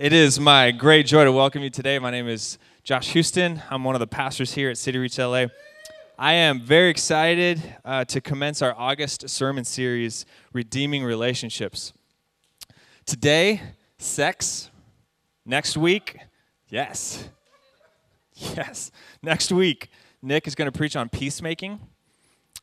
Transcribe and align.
It 0.00 0.14
is 0.14 0.40
my 0.40 0.70
great 0.70 1.04
joy 1.04 1.24
to 1.24 1.32
welcome 1.32 1.62
you 1.62 1.68
today. 1.68 1.98
My 1.98 2.10
name 2.10 2.26
is 2.26 2.56
Josh 2.84 3.08
Houston. 3.08 3.62
I'm 3.68 3.84
one 3.84 3.94
of 3.94 3.98
the 3.98 4.06
pastors 4.06 4.54
here 4.54 4.70
at 4.70 4.78
City 4.78 4.96
Reach 4.96 5.18
LA. 5.18 5.48
I 6.18 6.32
am 6.32 6.58
very 6.58 6.88
excited 6.88 7.62
uh, 7.84 8.06
to 8.06 8.22
commence 8.22 8.62
our 8.62 8.74
August 8.78 9.28
sermon 9.28 9.62
series, 9.62 10.24
Redeeming 10.54 11.04
Relationships. 11.04 11.92
Today, 13.04 13.60
sex. 13.98 14.70
Next 15.44 15.76
week, 15.76 16.16
yes. 16.70 17.28
Yes. 18.34 18.90
Next 19.22 19.52
week, 19.52 19.90
Nick 20.22 20.46
is 20.46 20.54
going 20.54 20.72
to 20.72 20.78
preach 20.78 20.96
on 20.96 21.10
peacemaking. 21.10 21.78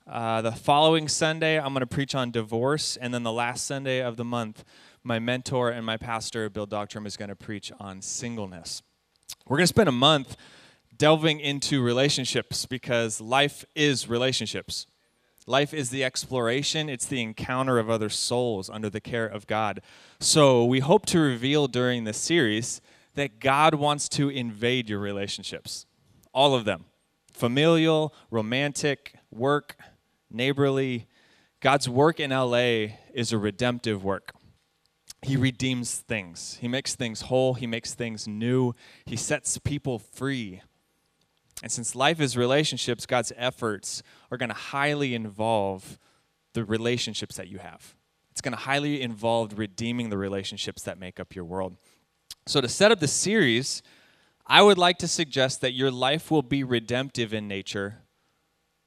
Uh, 0.07 0.41
the 0.41 0.54
following 0.54 1.07
Sunday, 1.07 1.59
I'm 1.59 1.71
going 1.73 1.81
to 1.81 1.85
preach 1.85 2.15
on 2.15 2.31
divorce. 2.31 2.97
And 2.97 3.13
then 3.13 3.21
the 3.21 3.31
last 3.31 3.67
Sunday 3.67 4.01
of 4.01 4.17
the 4.17 4.25
month, 4.25 4.65
my 5.07 5.19
mentor 5.19 5.69
and 5.69 5.85
my 5.85 5.95
pastor, 5.95 6.49
Bill 6.49 6.67
Doctrum, 6.67 7.07
is 7.07 7.15
going 7.15 7.29
to 7.29 7.35
preach 7.35 7.71
on 7.79 8.01
singleness. 8.01 8.83
We're 9.47 9.55
going 9.55 9.63
to 9.63 9.68
spend 9.68 9.87
a 9.87 9.93
month 9.93 10.36
delving 10.95 11.39
into 11.39 11.82
relationships 11.82 12.65
because 12.65 13.21
life 13.21 13.63
is 13.73 14.09
relationships. 14.09 14.85
Life 15.46 15.73
is 15.73 15.91
the 15.91 16.04
exploration, 16.04 16.89
it's 16.89 17.05
the 17.05 17.21
encounter 17.21 17.79
of 17.79 17.89
other 17.89 18.09
souls 18.09 18.69
under 18.69 18.89
the 18.89 18.99
care 18.99 19.25
of 19.25 19.47
God. 19.47 19.79
So, 20.19 20.65
we 20.65 20.82
hope 20.82 21.05
to 21.05 21.19
reveal 21.19 21.68
during 21.68 22.04
this 22.04 22.18
series 22.18 22.82
that 23.15 23.39
God 23.39 23.74
wants 23.74 24.10
to 24.10 24.27
invade 24.27 24.89
your 24.89 24.99
relationships, 24.99 25.85
all 26.33 26.54
of 26.54 26.65
them 26.65 26.83
familial, 27.32 28.13
romantic, 28.29 29.13
work, 29.32 29.77
neighborly. 30.29 31.07
God's 31.61 31.87
work 31.87 32.19
in 32.19 32.31
LA 32.31 32.97
is 33.13 33.31
a 33.31 33.38
redemptive 33.38 34.03
work. 34.03 34.33
He 35.21 35.35
redeems 35.35 35.95
things. 35.95 36.57
He 36.61 36.67
makes 36.67 36.95
things 36.95 37.21
whole. 37.21 37.55
He 37.55 37.67
makes 37.67 37.94
things 37.94 38.27
new. 38.27 38.73
He 39.05 39.16
sets 39.16 39.57
people 39.57 39.99
free. 39.99 40.61
And 41.63 41.71
since 41.71 41.95
life 41.95 42.21
is 42.21 42.37
relationships, 42.37 43.05
God's 43.05 43.33
efforts 43.35 44.03
are 44.31 44.37
going 44.37 44.49
to 44.49 44.55
highly 44.55 45.15
involve 45.15 45.97
the 46.53 46.63
relationships 46.63 47.35
that 47.37 47.47
you 47.47 47.57
have. 47.57 47.95
It's 48.31 48.41
going 48.41 48.53
to 48.53 48.59
highly 48.59 49.01
involve 49.01 49.57
redeeming 49.57 50.09
the 50.09 50.17
relationships 50.17 50.83
that 50.83 50.99
make 50.99 51.19
up 51.19 51.35
your 51.35 51.45
world. 51.45 51.75
So, 52.45 52.61
to 52.61 52.69
set 52.69 52.91
up 52.91 52.99
the 52.99 53.07
series, 53.07 53.81
I 54.45 54.61
would 54.61 54.77
like 54.77 54.99
to 54.99 55.07
suggest 55.07 55.61
that 55.61 55.73
your 55.73 55.89
life 55.89 56.29
will 56.29 56.43
be 56.43 56.63
redemptive 56.63 57.33
in 57.33 57.47
nature 57.47 58.03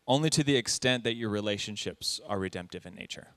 only 0.07 0.31
to 0.31 0.43
the 0.43 0.57
extent 0.57 1.05
that 1.05 1.15
your 1.15 1.29
relationships 1.29 2.21
are 2.27 2.39
redemptive 2.39 2.87
in 2.87 2.95
nature. 2.95 3.29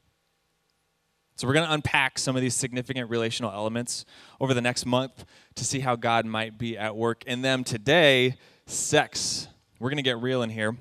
So, 1.36 1.48
we're 1.48 1.53
going 1.53 1.66
to 1.66 1.73
unpack 1.73 2.20
some 2.20 2.36
of 2.36 2.42
these 2.42 2.53
significant 2.53 3.09
relational 3.09 3.52
elements 3.52 4.06
over 4.39 4.53
the 4.53 4.62
next 4.62 4.86
month 4.86 5.26
to 5.56 5.66
see 5.66 5.80
how 5.80 5.95
God 5.95 6.25
might 6.25 6.58
be 6.58 6.78
at 6.78 6.95
work 6.95 7.23
in 7.25 7.42
them. 7.42 7.64
Today, 7.64 8.36
sex. 8.66 9.48
We're 9.80 9.90
going 9.90 9.98
to 9.98 10.03
get 10.03 10.22
real 10.22 10.44
in 10.44 10.50
here. 10.50 10.75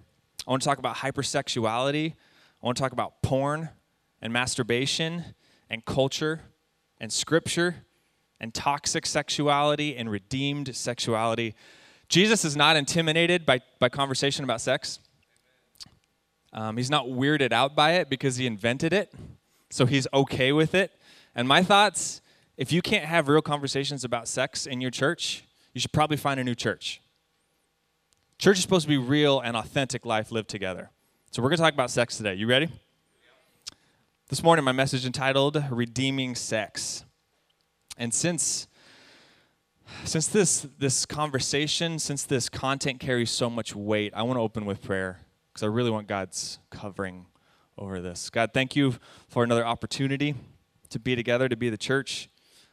I 0.47 0.51
want 0.51 0.63
to 0.63 0.69
talk 0.69 0.79
about 0.79 0.97
hypersexuality. 0.97 2.13
I 2.13 2.67
want 2.67 2.77
to 2.77 2.83
talk 2.83 2.93
about 2.93 3.23
porn 3.23 3.71
and 4.21 4.33
masturbation 4.33 5.25
and 5.71 5.85
culture 5.85 6.43
and 7.01 7.13
scripture 7.13 7.85
and 8.39 8.53
toxic 8.53 9.07
sexuality 9.07 9.97
and 9.97 10.11
redeemed 10.11 10.75
sexuality. 10.77 11.55
Jesus 12.09 12.45
is 12.45 12.57
not 12.57 12.77
intimidated 12.77 13.47
by, 13.47 13.61
by 13.79 13.89
conversation 13.89 14.45
about 14.45 14.61
sex. 14.61 14.99
Um, 16.53 16.77
he's 16.77 16.91
not 16.91 17.07
weirded 17.07 17.53
out 17.53 17.75
by 17.75 17.93
it 17.93 18.11
because 18.11 18.37
he 18.37 18.47
invented 18.47 18.93
it 18.93 19.13
so 19.73 19.87
he's 19.87 20.07
okay 20.13 20.53
with 20.53 20.75
it. 20.75 20.93
And 21.35 21.49
my 21.49 21.63
thoughts 21.63 22.21
if 22.59 22.71
you 22.71 22.83
can't 22.83 23.07
have 23.07 23.29
real 23.29 23.41
conversations 23.41 24.05
about 24.05 24.29
sex 24.29 24.67
in 24.67 24.81
your 24.81 24.91
church, 24.91 25.45
you 25.73 25.81
should 25.81 25.93
probably 25.93 26.19
find 26.19 26.39
a 26.39 26.45
new 26.45 26.55
church. 26.55 27.01
Church 28.39 28.59
is 28.59 28.63
supposed 28.63 28.85
to 28.85 28.89
be 28.89 28.99
real 28.99 29.41
and 29.41 29.57
authentic 29.57 30.05
life 30.05 30.31
lived 30.31 30.51
together. 30.51 30.91
So 31.31 31.43
we're 31.43 31.49
going 31.49 31.57
to 31.57 31.63
talk 31.63 31.73
about 31.73 31.91
sex 31.91 32.19
today. 32.19 32.35
You 32.35 32.47
ready? 32.47 32.69
This 34.29 34.43
morning, 34.43 34.65
my 34.65 34.73
message 34.73 35.07
entitled 35.07 35.65
Redeeming 35.71 36.35
Sex. 36.35 37.05
And 37.97 38.13
since 38.13 38.69
since 40.05 40.27
this 40.27 40.67
this 40.79 41.07
conversation, 41.07 41.99
since 41.99 42.25
this 42.25 42.49
content 42.49 43.01
carries 43.01 43.31
so 43.31 43.49
much 43.49 43.75
weight, 43.75 44.13
I 44.15 44.23
want 44.23 44.37
to 44.37 44.43
open 44.43 44.67
with 44.67 44.83
prayer 44.83 45.21
because 45.49 45.63
I 45.63 45.67
really 45.67 45.91
want 45.91 46.07
God's 46.07 46.59
covering 46.71 47.27
over 47.79 48.01
this. 48.01 48.31
God, 48.31 48.51
thank 48.53 48.77
you 48.77 48.97
for 49.29 49.45
another 49.45 49.67
opportunity 49.67 50.35
to 50.91 50.99
be 50.99 51.17
together, 51.17 51.49
to 51.49 51.57
be 51.57 51.71
the 51.71 51.79
church, 51.79 52.29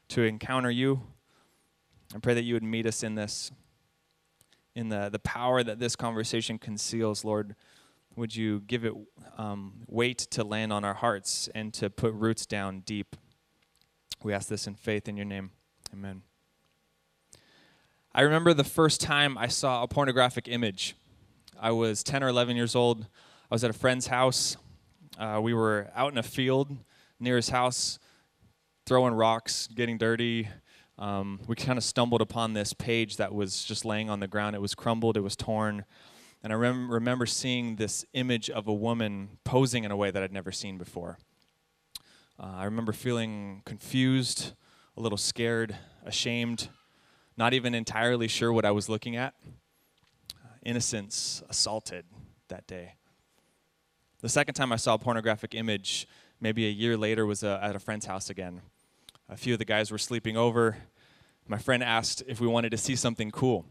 to 0.09 0.23
encounter 0.23 0.69
you. 0.69 1.01
I 2.13 2.19
pray 2.19 2.33
that 2.33 2.43
you 2.43 2.53
would 2.55 2.63
meet 2.63 2.85
us 2.85 3.03
in 3.03 3.15
this, 3.15 3.51
in 4.75 4.89
the, 4.89 5.09
the 5.09 5.19
power 5.19 5.63
that 5.63 5.79
this 5.79 5.95
conversation 5.95 6.57
conceals, 6.57 7.23
Lord. 7.23 7.55
Would 8.15 8.35
you 8.35 8.61
give 8.61 8.83
it 8.83 8.93
um, 9.37 9.83
weight 9.87 10.17
to 10.31 10.43
land 10.43 10.73
on 10.73 10.83
our 10.83 10.95
hearts 10.95 11.47
and 11.55 11.73
to 11.75 11.89
put 11.89 12.13
roots 12.13 12.45
down 12.45 12.81
deep? 12.81 13.15
We 14.23 14.33
ask 14.33 14.49
this 14.49 14.67
in 14.67 14.75
faith 14.75 15.07
in 15.07 15.15
your 15.15 15.25
name. 15.25 15.51
Amen. 15.93 16.23
I 18.13 18.21
remember 18.21 18.53
the 18.53 18.63
first 18.63 18.99
time 18.99 19.37
I 19.37 19.47
saw 19.47 19.83
a 19.83 19.87
pornographic 19.87 20.47
image. 20.47 20.95
I 21.59 21.71
was 21.71 22.03
10 22.03 22.23
or 22.23 22.27
11 22.27 22.57
years 22.57 22.75
old. 22.75 23.03
I 23.03 23.55
was 23.55 23.63
at 23.63 23.69
a 23.69 23.73
friend's 23.73 24.07
house. 24.07 24.57
Uh, 25.19 25.37
we 25.41 25.53
were 25.53 25.91
out 25.93 26.13
in 26.13 26.17
a 26.17 26.23
field 26.23 26.77
near 27.19 27.35
his 27.35 27.49
house, 27.49 27.99
throwing 28.85 29.13
rocks, 29.13 29.67
getting 29.67 29.97
dirty. 29.97 30.47
Um, 30.97 31.41
we 31.45 31.57
kind 31.57 31.77
of 31.77 31.83
stumbled 31.83 32.21
upon 32.21 32.53
this 32.53 32.71
page 32.71 33.17
that 33.17 33.33
was 33.33 33.65
just 33.65 33.83
laying 33.83 34.09
on 34.09 34.21
the 34.21 34.29
ground. 34.29 34.55
It 34.55 34.61
was 34.61 34.73
crumbled, 34.73 35.17
it 35.17 35.21
was 35.21 35.35
torn. 35.35 35.83
And 36.41 36.53
I 36.53 36.55
rem- 36.55 36.89
remember 36.89 37.25
seeing 37.25 37.75
this 37.75 38.05
image 38.13 38.49
of 38.49 38.69
a 38.69 38.73
woman 38.73 39.39
posing 39.43 39.83
in 39.83 39.91
a 39.91 39.97
way 39.97 40.09
that 40.09 40.23
I'd 40.23 40.31
never 40.31 40.53
seen 40.53 40.77
before. 40.77 41.17
Uh, 42.39 42.53
I 42.55 42.63
remember 42.63 42.93
feeling 42.93 43.61
confused, 43.65 44.53
a 44.95 45.01
little 45.01 45.17
scared, 45.17 45.75
ashamed, 46.05 46.69
not 47.35 47.53
even 47.53 47.75
entirely 47.75 48.29
sure 48.29 48.53
what 48.53 48.63
I 48.63 48.71
was 48.71 48.87
looking 48.87 49.17
at. 49.17 49.33
Uh, 50.33 50.47
innocence 50.63 51.43
assaulted 51.49 52.05
that 52.47 52.65
day. 52.67 52.93
The 54.21 54.27
second 54.27 54.55
time 54.55 54.73
I 54.73 54.75
saw 54.75 54.95
a 54.95 54.97
pornographic 54.97 55.55
image, 55.55 56.05
maybe 56.41 56.67
a 56.67 56.69
year 56.69 56.97
later, 56.97 57.25
was 57.25 57.41
uh, 57.41 57.57
at 57.61 57.73
a 57.73 57.79
friend's 57.79 58.05
house 58.05 58.29
again. 58.29 58.61
A 59.29 59.37
few 59.37 59.53
of 59.53 59.59
the 59.59 59.65
guys 59.65 59.91
were 59.91 59.97
sleeping 59.97 60.35
over. 60.35 60.75
My 61.47 61.57
friend 61.57 61.81
asked 61.81 62.23
if 62.27 62.41
we 62.41 62.47
wanted 62.47 62.71
to 62.71 62.77
see 62.77 62.97
something 62.97 63.31
cool. 63.31 63.65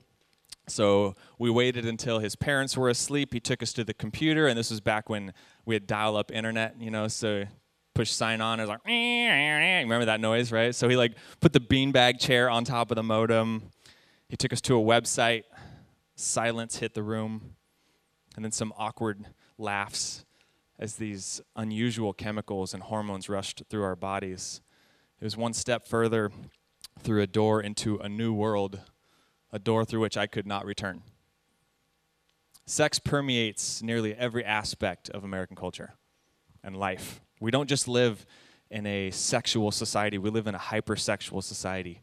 So 0.66 1.16
we 1.38 1.50
waited 1.50 1.84
until 1.84 2.20
his 2.20 2.34
parents 2.34 2.78
were 2.78 2.88
asleep. 2.88 3.34
He 3.34 3.40
took 3.40 3.62
us 3.62 3.74
to 3.74 3.84
the 3.84 3.92
computer, 3.92 4.46
and 4.46 4.58
this 4.58 4.70
was 4.70 4.80
back 4.80 5.10
when 5.10 5.34
we 5.66 5.74
had 5.74 5.86
dial 5.86 6.16
up 6.16 6.32
internet, 6.32 6.76
you 6.80 6.90
know, 6.90 7.08
so 7.08 7.44
push 7.94 8.10
sign 8.10 8.40
on. 8.40 8.58
It 8.58 8.62
was 8.62 8.70
like, 8.70 8.80
remember 8.86 10.06
that 10.06 10.20
noise, 10.20 10.50
right? 10.50 10.74
So 10.74 10.88
he 10.88 10.96
like 10.96 11.12
put 11.40 11.52
the 11.52 11.60
beanbag 11.60 12.18
chair 12.18 12.48
on 12.48 12.64
top 12.64 12.90
of 12.90 12.94
the 12.94 13.02
modem. 13.02 13.64
He 14.30 14.36
took 14.38 14.54
us 14.54 14.62
to 14.62 14.78
a 14.78 14.82
website. 14.82 15.44
Silence 16.16 16.78
hit 16.78 16.94
the 16.94 17.02
room, 17.02 17.54
and 18.34 18.42
then 18.42 18.52
some 18.52 18.72
awkward 18.78 19.26
laughs 19.58 20.24
as 20.78 20.96
these 20.96 21.40
unusual 21.56 22.12
chemicals 22.12 22.72
and 22.72 22.84
hormones 22.84 23.28
rushed 23.28 23.62
through 23.68 23.82
our 23.82 23.96
bodies. 23.96 24.60
It 25.20 25.24
was 25.24 25.36
one 25.36 25.52
step 25.52 25.86
further 25.86 26.30
through 27.00 27.22
a 27.22 27.26
door 27.26 27.60
into 27.60 27.98
a 27.98 28.08
new 28.08 28.32
world, 28.32 28.80
a 29.52 29.58
door 29.58 29.84
through 29.84 30.00
which 30.00 30.16
I 30.16 30.26
could 30.26 30.46
not 30.46 30.64
return. 30.64 31.02
Sex 32.66 32.98
permeates 32.98 33.82
nearly 33.82 34.14
every 34.14 34.44
aspect 34.44 35.10
of 35.10 35.24
American 35.24 35.56
culture 35.56 35.94
and 36.62 36.76
life. 36.76 37.20
We 37.40 37.50
don't 37.50 37.68
just 37.68 37.88
live 37.88 38.26
in 38.70 38.86
a 38.86 39.10
sexual 39.10 39.70
society, 39.72 40.18
we 40.18 40.30
live 40.30 40.46
in 40.46 40.54
a 40.54 40.58
hypersexual 40.58 41.42
society. 41.42 42.02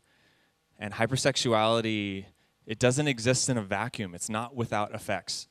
And 0.80 0.94
hypersexuality, 0.94 2.26
it 2.66 2.80
doesn't 2.80 3.08
exist 3.08 3.48
in 3.48 3.58
a 3.58 3.62
vacuum, 3.62 4.16
it's 4.16 4.30
not 4.30 4.56
without 4.56 4.94
effects 4.94 5.48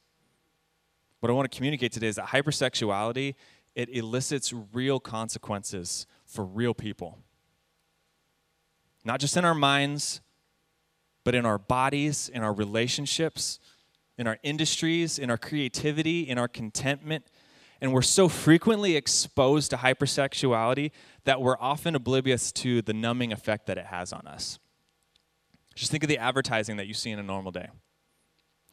what 1.24 1.30
I 1.30 1.32
want 1.32 1.50
to 1.50 1.56
communicate 1.56 1.90
today 1.90 2.08
is 2.08 2.16
that 2.16 2.26
hypersexuality 2.26 3.34
it 3.74 3.88
elicits 3.88 4.52
real 4.74 5.00
consequences 5.00 6.06
for 6.26 6.44
real 6.44 6.74
people. 6.74 7.18
Not 9.06 9.20
just 9.20 9.34
in 9.34 9.42
our 9.42 9.54
minds, 9.54 10.20
but 11.24 11.34
in 11.34 11.46
our 11.46 11.56
bodies, 11.56 12.28
in 12.28 12.42
our 12.42 12.52
relationships, 12.52 13.58
in 14.18 14.26
our 14.26 14.38
industries, 14.42 15.18
in 15.18 15.30
our 15.30 15.38
creativity, 15.38 16.28
in 16.28 16.36
our 16.36 16.46
contentment. 16.46 17.24
And 17.80 17.94
we're 17.94 18.02
so 18.02 18.28
frequently 18.28 18.94
exposed 18.94 19.70
to 19.70 19.78
hypersexuality 19.78 20.90
that 21.24 21.40
we're 21.40 21.56
often 21.58 21.94
oblivious 21.94 22.52
to 22.52 22.82
the 22.82 22.92
numbing 22.92 23.32
effect 23.32 23.64
that 23.68 23.78
it 23.78 23.86
has 23.86 24.12
on 24.12 24.26
us. 24.26 24.58
Just 25.74 25.90
think 25.90 26.04
of 26.04 26.08
the 26.08 26.18
advertising 26.18 26.76
that 26.76 26.86
you 26.86 26.92
see 26.92 27.10
in 27.10 27.18
a 27.18 27.22
normal 27.22 27.50
day. 27.50 27.70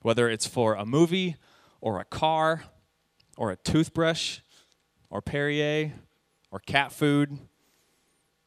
Whether 0.01 0.30
it's 0.30 0.48
for 0.48 0.75
a 0.75 0.86
movie 0.86 1.38
or 1.81 2.00
a 2.00 2.06
car 2.06 2.63
or 3.38 3.51
a 3.51 3.57
toothbrush 3.57 4.39
or 5.10 5.22
Perrier 5.22 5.94
or 6.51 6.60
cat 6.60 6.92
food. 6.92 7.38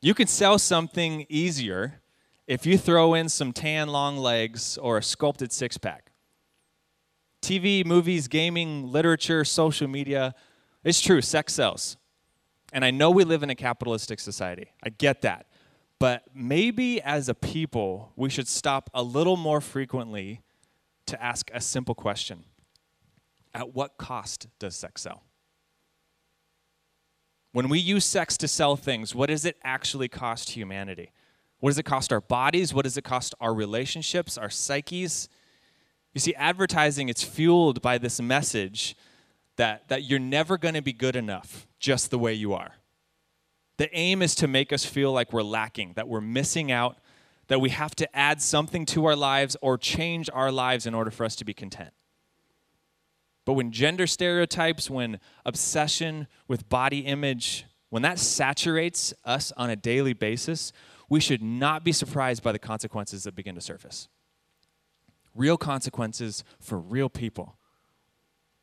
You 0.00 0.14
can 0.14 0.26
sell 0.26 0.58
something 0.58 1.26
easier 1.28 2.00
if 2.46 2.66
you 2.66 2.78
throw 2.78 3.14
in 3.14 3.28
some 3.28 3.52
tan 3.52 3.88
long 3.88 4.16
legs 4.16 4.78
or 4.78 4.98
a 4.98 5.02
sculpted 5.02 5.52
six 5.52 5.76
pack. 5.78 6.10
TV, 7.42 7.84
movies, 7.84 8.28
gaming, 8.28 8.90
literature, 8.90 9.44
social 9.44 9.88
media, 9.88 10.34
it's 10.82 11.00
true, 11.00 11.20
sex 11.20 11.52
sells. 11.54 11.96
And 12.72 12.84
I 12.84 12.90
know 12.90 13.10
we 13.10 13.24
live 13.24 13.42
in 13.42 13.50
a 13.50 13.54
capitalistic 13.54 14.20
society. 14.20 14.72
I 14.82 14.90
get 14.90 15.22
that. 15.22 15.46
But 15.98 16.24
maybe 16.34 17.00
as 17.00 17.28
a 17.28 17.34
people, 17.34 18.12
we 18.16 18.28
should 18.28 18.48
stop 18.48 18.90
a 18.92 19.02
little 19.02 19.36
more 19.36 19.60
frequently 19.60 20.42
to 21.06 21.22
ask 21.22 21.50
a 21.54 21.60
simple 21.60 21.94
question 21.94 22.44
At 23.54 23.74
what 23.74 23.96
cost 23.96 24.48
does 24.58 24.74
sex 24.74 25.02
sell? 25.02 25.22
When 27.52 27.68
we 27.68 27.78
use 27.78 28.04
sex 28.04 28.36
to 28.38 28.48
sell 28.48 28.74
things, 28.74 29.14
what 29.14 29.28
does 29.28 29.44
it 29.44 29.56
actually 29.62 30.08
cost 30.08 30.50
humanity? 30.50 31.12
What 31.60 31.70
does 31.70 31.78
it 31.78 31.84
cost 31.84 32.12
our 32.12 32.20
bodies? 32.20 32.74
What 32.74 32.82
does 32.82 32.96
it 32.96 33.04
cost 33.04 33.34
our 33.40 33.54
relationships, 33.54 34.36
our 34.36 34.50
psyches? 34.50 35.28
You 36.12 36.20
see, 36.20 36.34
advertising, 36.34 37.08
it's 37.08 37.22
fueled 37.22 37.80
by 37.80 37.96
this 37.98 38.20
message 38.20 38.96
that, 39.56 39.88
that 39.88 40.02
you're 40.02 40.18
never 40.18 40.58
going 40.58 40.74
to 40.74 40.82
be 40.82 40.92
good 40.92 41.14
enough 41.14 41.66
just 41.78 42.10
the 42.10 42.18
way 42.18 42.34
you 42.34 42.52
are. 42.54 42.72
The 43.76 43.88
aim 43.96 44.20
is 44.20 44.34
to 44.36 44.48
make 44.48 44.72
us 44.72 44.84
feel 44.84 45.12
like 45.12 45.32
we're 45.32 45.42
lacking, 45.42 45.92
that 45.94 46.08
we're 46.08 46.20
missing 46.20 46.72
out, 46.72 46.98
that 47.48 47.60
we 47.60 47.70
have 47.70 47.94
to 47.96 48.16
add 48.16 48.42
something 48.42 48.86
to 48.86 49.04
our 49.06 49.16
lives 49.16 49.56
or 49.60 49.76
change 49.76 50.30
our 50.32 50.50
lives 50.50 50.86
in 50.86 50.94
order 50.94 51.10
for 51.10 51.24
us 51.24 51.36
to 51.36 51.44
be 51.44 51.54
content. 51.54 51.92
But 53.44 53.54
when 53.54 53.72
gender 53.72 54.06
stereotypes, 54.06 54.88
when 54.88 55.20
obsession 55.44 56.26
with 56.48 56.68
body 56.68 57.00
image, 57.00 57.66
when 57.90 58.02
that 58.02 58.18
saturates 58.18 59.12
us 59.24 59.52
on 59.56 59.70
a 59.70 59.76
daily 59.76 60.14
basis, 60.14 60.72
we 61.08 61.20
should 61.20 61.42
not 61.42 61.84
be 61.84 61.92
surprised 61.92 62.42
by 62.42 62.52
the 62.52 62.58
consequences 62.58 63.24
that 63.24 63.34
begin 63.34 63.54
to 63.54 63.60
surface. 63.60 64.08
Real 65.34 65.56
consequences 65.56 66.42
for 66.60 66.78
real 66.78 67.08
people. 67.08 67.56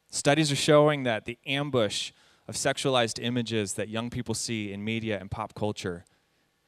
Studies 0.09 0.51
are 0.51 0.57
showing 0.57 1.03
that 1.03 1.25
the 1.25 1.37
ambush 1.45 2.11
of 2.47 2.55
sexualized 2.55 3.23
images 3.23 3.75
that 3.75 3.87
young 3.87 4.09
people 4.09 4.33
see 4.33 4.73
in 4.73 4.83
media 4.83 5.19
and 5.19 5.29
pop 5.29 5.53
culture, 5.53 6.05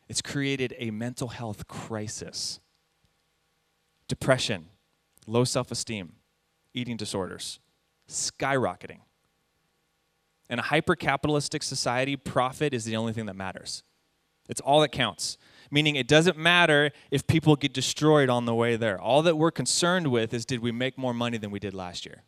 it's 0.07 0.21
created 0.21 0.73
a 0.77 0.91
mental 0.91 1.29
health 1.29 1.67
crisis. 1.67 2.59
Depression, 4.07 4.67
low 5.25 5.43
self-esteem, 5.43 6.13
eating 6.73 6.95
disorders, 6.95 7.59
skyrocketing. 8.07 8.99
In 10.49 10.59
a 10.59 10.63
hyper 10.63 10.95
capitalistic 10.95 11.63
society, 11.63 12.15
profit 12.15 12.73
is 12.73 12.85
the 12.85 12.95
only 12.95 13.13
thing 13.13 13.25
that 13.25 13.35
matters. 13.35 13.83
It's 14.49 14.61
all 14.61 14.81
that 14.81 14.91
counts. 14.91 15.37
Meaning, 15.71 15.95
it 15.95 16.07
doesn't 16.07 16.37
matter 16.37 16.91
if 17.09 17.25
people 17.25 17.55
get 17.55 17.73
destroyed 17.73 18.29
on 18.29 18.45
the 18.45 18.53
way 18.53 18.75
there. 18.75 18.99
All 18.99 19.21
that 19.23 19.37
we're 19.37 19.51
concerned 19.51 20.07
with 20.07 20.33
is 20.33 20.45
did 20.45 20.59
we 20.59 20.71
make 20.71 20.97
more 20.97 21.13
money 21.13 21.37
than 21.37 21.49
we 21.49 21.59
did 21.59 21.73
last 21.73 22.05
year? 22.05 22.23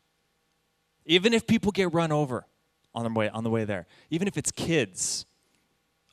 Even 1.06 1.34
if 1.34 1.46
people 1.46 1.72
get 1.72 1.94
run 1.94 2.12
over 2.12 2.48
on 2.96 3.04
the 3.04 3.12
way, 3.12 3.30
on 3.30 3.44
the 3.44 3.50
way 3.50 3.66
there, 3.66 3.86
even 4.10 4.28
if 4.28 4.38
it's 4.38 4.52
kids, 4.52 5.26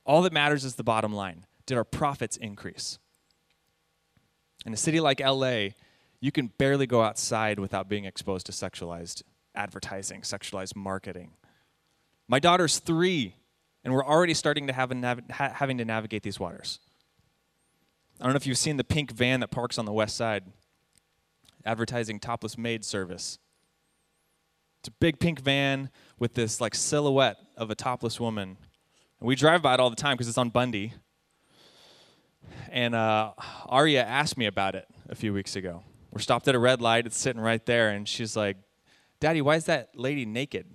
all 0.04 0.20
that 0.22 0.32
matters 0.32 0.64
is 0.64 0.74
the 0.74 0.84
bottom 0.84 1.14
line. 1.14 1.46
Did 1.64 1.78
our 1.78 1.84
profits 1.84 2.36
increase? 2.36 2.98
In 4.66 4.74
a 4.74 4.76
city 4.76 5.00
like 5.00 5.20
LA, 5.20 5.68
you 6.20 6.30
can 6.32 6.48
barely 6.58 6.86
go 6.86 7.02
outside 7.02 7.58
without 7.58 7.88
being 7.88 8.04
exposed 8.04 8.46
to 8.46 8.52
sexualized 8.52 9.22
advertising, 9.54 10.22
sexualized 10.22 10.76
marketing. 10.76 11.32
My 12.28 12.38
daughter's 12.38 12.78
three, 12.78 13.36
and 13.84 13.92
we're 13.92 14.04
already 14.04 14.34
starting 14.34 14.66
to 14.66 14.72
have 14.72 14.90
nav- 14.94 15.30
ha- 15.30 15.52
having 15.54 15.78
to 15.78 15.84
navigate 15.84 16.22
these 16.22 16.40
waters. 16.40 16.78
I 18.20 18.24
don't 18.24 18.32
know 18.32 18.36
if 18.36 18.46
you've 18.46 18.58
seen 18.58 18.76
the 18.76 18.84
pink 18.84 19.10
van 19.10 19.40
that 19.40 19.50
parks 19.50 19.78
on 19.78 19.84
the 19.84 19.92
west 19.92 20.16
side, 20.16 20.44
advertising 21.64 22.20
topless 22.20 22.56
maid 22.56 22.84
service. 22.84 23.38
It's 24.80 24.88
a 24.88 24.92
big 24.92 25.18
pink 25.18 25.40
van 25.40 25.90
with 26.18 26.34
this 26.34 26.60
like 26.60 26.74
silhouette 26.74 27.36
of 27.56 27.70
a 27.70 27.74
topless 27.74 28.18
woman. 28.18 28.56
And 29.20 29.28
we 29.28 29.36
drive 29.36 29.62
by 29.62 29.74
it 29.74 29.80
all 29.80 29.90
the 29.90 29.96
time 29.96 30.14
because 30.14 30.28
it's 30.28 30.38
on 30.38 30.50
Bundy. 30.50 30.94
And 32.70 32.94
uh, 32.94 33.32
Aria 33.66 34.04
asked 34.04 34.36
me 34.36 34.46
about 34.46 34.74
it 34.74 34.86
a 35.08 35.14
few 35.14 35.32
weeks 35.32 35.54
ago. 35.54 35.84
We're 36.12 36.20
stopped 36.20 36.48
at 36.48 36.54
a 36.54 36.58
red 36.58 36.80
light. 36.80 37.06
It's 37.06 37.16
sitting 37.16 37.40
right 37.40 37.64
there, 37.64 37.90
and 37.90 38.08
she's 38.08 38.36
like, 38.36 38.56
Daddy, 39.22 39.40
why 39.40 39.54
is 39.54 39.66
that 39.66 39.90
lady 39.94 40.26
naked? 40.26 40.66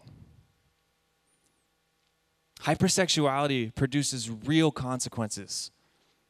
Hypersexuality 2.61 3.75
produces 3.75 4.29
real 4.29 4.71
consequences. 4.71 5.69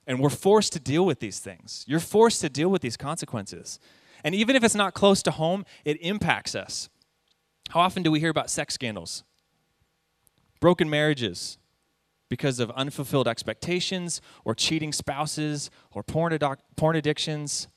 And 0.08 0.20
we're 0.20 0.32
forced 0.32 0.74
to 0.74 0.80
deal 0.80 1.06
with 1.06 1.20
these 1.20 1.38
things. 1.38 1.86
You're 1.88 2.00
forced 2.00 2.42
to 2.42 2.50
deal 2.50 2.70
with 2.70 2.82
these 2.82 2.98
consequences. 2.98 3.80
And 4.24 4.34
even 4.34 4.56
if 4.56 4.64
it's 4.64 4.74
not 4.74 4.96
close 4.96 5.22
to 5.24 5.32
home, 5.32 5.64
it 5.86 6.02
impacts 6.02 6.56
us. 6.56 6.90
How 7.70 7.82
often 7.82 8.02
do 8.02 8.10
we 8.10 8.20
hear 8.20 8.32
about 8.32 8.50
sex 8.50 8.74
scandals? 8.74 9.24
Broken 10.60 10.90
marriages 10.90 11.60
because 12.30 12.60
of 12.60 12.72
unfulfilled 12.72 13.28
expectations 13.28 14.22
or 14.44 14.56
cheating 14.56 14.92
spouses 14.92 15.70
or 15.92 16.02
porn, 16.02 16.36
porn 16.76 16.96
addictions, 16.96 17.68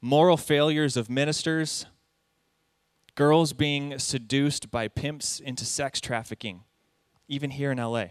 moral 0.00 0.38
failures 0.38 0.96
of 0.96 1.10
ministers 1.10 1.84
girls 3.18 3.52
being 3.52 3.98
seduced 3.98 4.70
by 4.70 4.86
pimps 4.86 5.40
into 5.40 5.64
sex 5.64 6.00
trafficking, 6.00 6.62
even 7.26 7.50
here 7.50 7.72
in 7.72 7.78
LA. 7.78 8.04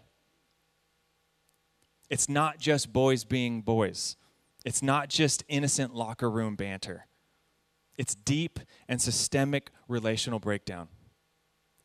It's 2.09 2.27
not 2.27 2.59
just 2.59 2.91
boys 2.91 3.23
being 3.23 3.61
boys, 3.61 4.17
it's 4.65 4.83
not 4.83 5.07
just 5.07 5.45
innocent 5.47 5.95
locker 5.95 6.29
room 6.29 6.57
banter. 6.57 7.07
It's 7.97 8.15
deep 8.15 8.59
and 8.89 9.01
systemic 9.01 9.71
relational 9.87 10.39
breakdown. 10.39 10.89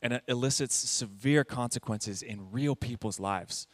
And 0.01 0.11
it 0.11 0.23
elicits 0.27 0.75
severe 0.75 1.45
consequences 1.45 2.21
in 2.21 2.51
real 2.51 2.75
people's 2.75 3.21
lives. 3.21 3.67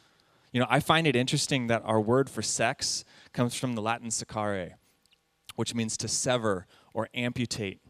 You 0.52 0.60
know, 0.60 0.66
I 0.70 0.78
find 0.78 1.08
it 1.08 1.16
interesting 1.16 1.66
that 1.66 1.82
our 1.84 2.00
word 2.00 2.30
for 2.30 2.40
sex 2.40 3.04
comes 3.32 3.56
from 3.56 3.74
the 3.74 3.82
Latin 3.82 4.10
secare, 4.10 4.74
which 5.56 5.74
means 5.74 5.96
to 5.96 6.06
sever 6.06 6.68
or 6.94 7.08
amputate 7.14 7.80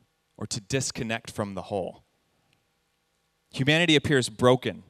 or 0.41 0.47
to 0.47 0.61
disconnect 0.61 1.31
from 1.31 1.55
the 1.55 1.63
whole. 1.63 2.03
Humanity 3.53 3.95
appears 3.95 4.31
broken, 4.31 4.83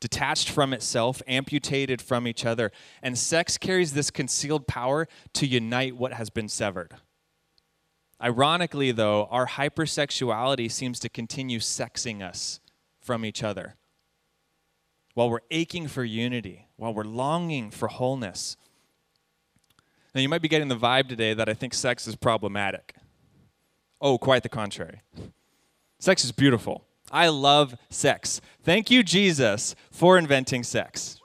detached 0.00 0.50
from 0.50 0.74
itself, 0.74 1.22
amputated 1.26 2.02
from 2.02 2.28
each 2.28 2.44
other, 2.44 2.70
and 3.02 3.16
sex 3.16 3.56
carries 3.56 3.94
this 3.94 4.10
concealed 4.10 4.66
power 4.66 5.08
to 5.32 5.46
unite 5.46 5.96
what 5.96 6.12
has 6.12 6.28
been 6.28 6.48
severed. 6.48 6.94
Ironically, 8.22 8.92
though, 8.92 9.26
our 9.30 9.46
hypersexuality 9.46 10.70
seems 10.70 10.98
to 11.00 11.08
continue 11.08 11.58
sexing 11.58 12.22
us 12.22 12.60
from 13.00 13.24
each 13.24 13.42
other. 13.42 13.76
While 15.14 15.30
we're 15.30 15.40
aching 15.50 15.88
for 15.88 16.04
unity, 16.04 16.66
while 16.76 16.92
we're 16.92 17.04
longing 17.04 17.70
for 17.70 17.88
wholeness. 17.88 18.56
Now, 20.14 20.20
you 20.20 20.28
might 20.28 20.42
be 20.42 20.48
getting 20.48 20.68
the 20.68 20.76
vibe 20.76 21.08
today 21.08 21.32
that 21.32 21.48
I 21.48 21.54
think 21.54 21.72
sex 21.72 22.06
is 22.06 22.16
problematic. 22.16 22.94
Oh, 24.00 24.18
quite 24.18 24.42
the 24.42 24.48
contrary. 24.48 25.00
Sex 25.98 26.24
is 26.24 26.32
beautiful. 26.32 26.84
I 27.10 27.28
love 27.28 27.76
sex. 27.88 28.40
Thank 28.62 28.90
you, 28.90 29.02
Jesus, 29.02 29.74
for 29.90 30.18
inventing 30.18 30.64
sex. 30.64 31.20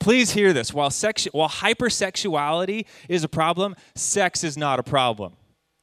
Please 0.00 0.32
hear 0.32 0.52
this. 0.52 0.74
While, 0.74 0.90
while 1.32 1.48
hypersexuality 1.48 2.84
is 3.08 3.24
a 3.24 3.28
problem, 3.28 3.74
sex 3.94 4.44
is 4.44 4.56
not 4.56 4.78
a 4.78 4.82
problem. 4.82 5.34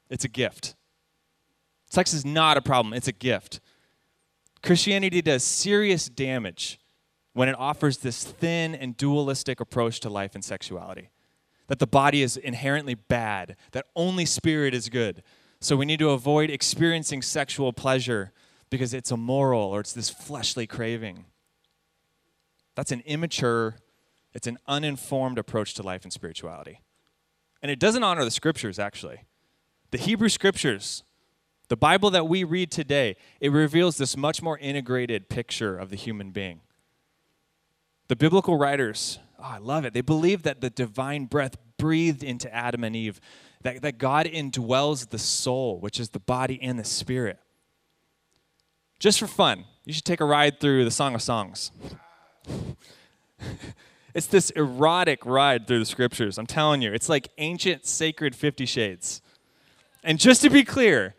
It's 0.10 0.26
a 0.26 0.30
gift. 0.30 0.76
Sex 1.90 2.14
is 2.14 2.26
not 2.26 2.56
a 2.56 2.62
problem, 2.62 2.94
it's 2.94 3.10
a 3.10 3.14
gift. 3.14 3.60
Christianity 4.64 5.22
does 5.22 5.44
serious 5.44 6.08
damage 6.08 6.80
when 7.34 7.50
it 7.50 7.56
offers 7.58 7.98
this 7.98 8.24
thin 8.24 8.76
and 8.76 8.96
dualistic 8.96 9.60
approach 9.60 10.00
to 10.02 10.10
life 10.10 10.34
and 10.34 10.44
sexuality. 10.44 11.10
That 11.68 11.80
the 11.80 11.88
body 11.88 12.22
is 12.22 12.38
inherently 12.38 12.96
bad, 12.96 13.58
that 13.72 13.88
only 13.96 14.26
spirit 14.26 14.74
is 14.74 14.88
good, 14.88 15.22
so 15.62 15.76
we 15.76 15.86
need 15.86 16.00
to 16.00 16.10
avoid 16.10 16.50
experiencing 16.50 17.22
sexual 17.22 17.72
pleasure 17.72 18.34
because 18.72 18.96
it's 18.96 19.12
immoral 19.12 19.62
or 19.62 19.82
it's 19.82 19.94
this 19.94 20.10
fleshly 20.10 20.66
craving. 20.66 21.26
That's 22.74 22.92
an 22.92 23.04
immature, 23.06 23.76
it's 24.34 24.48
an 24.48 24.58
uninformed 24.68 25.38
approach 25.38 25.76
to 25.76 25.84
life 25.84 26.04
and 26.04 26.12
spirituality. 26.12 26.82
And 27.62 27.70
it 27.70 27.80
doesn't 27.80 28.02
honor 28.02 28.24
the 28.26 28.32
scriptures, 28.32 28.80
actually. 28.80 29.26
The 29.92 30.00
Hebrew 30.00 30.30
scriptures, 30.30 31.04
the 31.68 31.78
Bible 31.78 32.10
that 32.10 32.28
we 32.28 32.44
read 32.44 32.72
today, 32.72 33.16
it 33.40 33.52
reveals 33.52 33.98
this 33.98 34.18
much 34.18 34.42
more 34.42 34.58
integrated 34.58 35.30
picture 35.30 35.78
of 35.78 35.92
the 35.92 35.96
human 35.96 36.32
being. 36.32 36.62
The 38.08 38.16
biblical 38.16 38.58
writers, 38.58 39.20
oh, 39.38 39.44
I 39.44 39.58
love 39.60 39.86
it. 39.86 39.94
They 39.94 40.02
believe 40.02 40.42
that 40.42 40.60
the 40.60 40.72
divine 40.72 41.26
breath 41.26 41.56
breathed 41.78 42.24
into 42.24 42.52
Adam 42.54 42.84
and 42.84 42.96
Eve 42.96 43.22
that, 43.64 43.82
that 43.82 43.98
God 43.98 44.26
indwells 44.26 45.10
the 45.10 45.18
soul, 45.18 45.80
which 45.80 46.00
is 46.00 46.10
the 46.10 46.20
body 46.20 46.60
and 46.62 46.80
the 46.80 46.84
spirit. 46.84 47.40
Just 49.00 49.20
for 49.20 49.28
fun, 49.28 49.66
you 49.86 49.94
should 49.94 50.06
take 50.06 50.22
a 50.22 50.26
ride 50.26 50.60
through 50.60 50.86
the 50.86 50.92
Song 50.92 51.16
of 51.16 51.22
Songs. 51.22 51.72
It's 54.14 54.28
this 54.28 54.50
erotic 54.52 55.26
ride 55.26 55.68
through 55.68 55.80
the 55.80 55.86
scriptures. 55.86 56.38
I'm 56.38 56.48
telling 56.48 56.82
you, 56.82 56.92
it's 56.94 57.10
like 57.10 57.30
ancient 57.38 57.86
sacred 57.86 58.36
50 58.36 58.66
shades. 58.66 59.22
And 60.04 60.20
just 60.20 60.42
to 60.42 60.50
be 60.50 60.64
clear, 60.64 61.16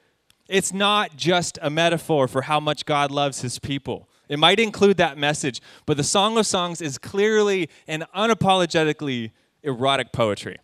it's 0.48 0.72
not 0.72 1.16
just 1.16 1.58
a 1.62 1.70
metaphor 1.70 2.28
for 2.28 2.42
how 2.42 2.60
much 2.60 2.84
God 2.84 3.10
loves 3.10 3.40
his 3.40 3.58
people. 3.58 4.08
It 4.28 4.38
might 4.38 4.60
include 4.60 4.96
that 4.98 5.18
message, 5.18 5.60
but 5.86 5.96
the 5.96 6.04
Song 6.04 6.36
of 6.38 6.46
Songs 6.46 6.80
is 6.80 6.98
clearly 6.98 7.68
and 7.86 8.04
unapologetically 8.14 9.30
erotic 9.62 10.12
poetry. 10.12 10.58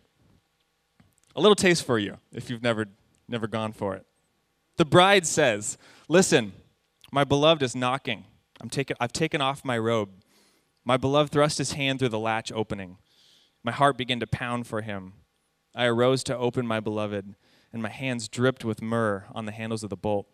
A 1.35 1.41
little 1.41 1.55
taste 1.55 1.85
for 1.85 1.99
you 1.99 2.17
if 2.31 2.49
you've 2.49 2.63
never 2.63 2.87
never 3.27 3.47
gone 3.47 3.71
for 3.71 3.95
it. 3.95 4.05
The 4.77 4.85
bride 4.85 5.27
says, 5.27 5.77
"Listen, 6.07 6.53
my 7.11 7.23
beloved 7.23 7.61
is 7.63 7.75
knocking. 7.75 8.25
I'm 8.61 8.69
taken, 8.69 8.97
I've 8.99 9.13
taken 9.13 9.41
off 9.41 9.63
my 9.63 9.77
robe. 9.77 10.09
My 10.83 10.97
beloved 10.97 11.31
thrust 11.31 11.57
his 11.57 11.73
hand 11.73 11.99
through 11.99 12.09
the 12.09 12.19
latch 12.19 12.51
opening. 12.51 12.97
My 13.63 13.71
heart 13.71 13.97
began 13.97 14.19
to 14.19 14.27
pound 14.27 14.67
for 14.67 14.81
him. 14.81 15.13
I 15.75 15.85
arose 15.85 16.23
to 16.25 16.37
open 16.37 16.65
my 16.65 16.79
beloved, 16.79 17.35
and 17.71 17.81
my 17.81 17.89
hands 17.89 18.27
dripped 18.27 18.65
with 18.65 18.81
myrrh 18.81 19.25
on 19.33 19.45
the 19.45 19.51
handles 19.51 19.83
of 19.83 19.89
the 19.89 19.97
bolt. 19.97 20.27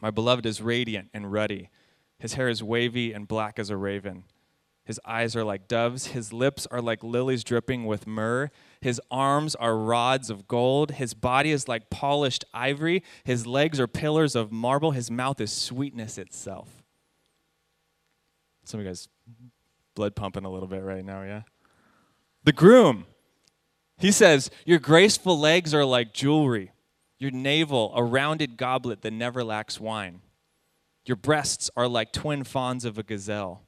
My 0.00 0.10
beloved 0.10 0.44
is 0.44 0.60
radiant 0.60 1.10
and 1.14 1.32
ruddy. 1.32 1.70
His 2.18 2.34
hair 2.34 2.48
is 2.48 2.62
wavy 2.62 3.12
and 3.12 3.28
black 3.28 3.58
as 3.58 3.70
a 3.70 3.76
raven. 3.76 4.24
His 4.88 4.98
eyes 5.04 5.36
are 5.36 5.44
like 5.44 5.68
doves. 5.68 6.08
His 6.08 6.32
lips 6.32 6.66
are 6.70 6.80
like 6.80 7.04
lilies 7.04 7.44
dripping 7.44 7.84
with 7.84 8.06
myrrh. 8.06 8.50
His 8.80 9.02
arms 9.10 9.54
are 9.54 9.76
rods 9.76 10.30
of 10.30 10.48
gold. 10.48 10.92
His 10.92 11.12
body 11.12 11.50
is 11.50 11.68
like 11.68 11.90
polished 11.90 12.46
ivory. 12.54 13.02
His 13.22 13.46
legs 13.46 13.78
are 13.78 13.86
pillars 13.86 14.34
of 14.34 14.50
marble. 14.50 14.92
His 14.92 15.10
mouth 15.10 15.42
is 15.42 15.52
sweetness 15.52 16.16
itself. 16.16 16.82
Some 18.64 18.80
of 18.80 18.86
you 18.86 18.90
guys 18.90 19.08
blood 19.94 20.16
pumping 20.16 20.46
a 20.46 20.50
little 20.50 20.68
bit 20.68 20.82
right 20.82 21.04
now, 21.04 21.22
yeah? 21.22 21.42
The 22.44 22.52
groom, 22.52 23.04
he 23.98 24.10
says, 24.10 24.50
Your 24.64 24.78
graceful 24.78 25.38
legs 25.38 25.74
are 25.74 25.84
like 25.84 26.14
jewelry, 26.14 26.72
your 27.18 27.30
navel, 27.30 27.92
a 27.94 28.02
rounded 28.02 28.56
goblet 28.56 29.02
that 29.02 29.12
never 29.12 29.44
lacks 29.44 29.78
wine. 29.78 30.22
Your 31.04 31.16
breasts 31.16 31.68
are 31.76 31.88
like 31.88 32.10
twin 32.10 32.42
fawns 32.42 32.86
of 32.86 32.96
a 32.96 33.02
gazelle. 33.02 33.67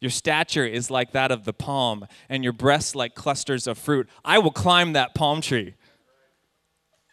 Your 0.00 0.10
stature 0.10 0.66
is 0.66 0.90
like 0.90 1.12
that 1.12 1.32
of 1.32 1.44
the 1.44 1.52
palm, 1.52 2.06
and 2.28 2.44
your 2.44 2.52
breasts 2.52 2.94
like 2.94 3.14
clusters 3.14 3.66
of 3.66 3.78
fruit. 3.78 4.08
I 4.24 4.38
will 4.38 4.52
climb 4.52 4.92
that 4.92 5.14
palm 5.14 5.40
tree. 5.40 5.74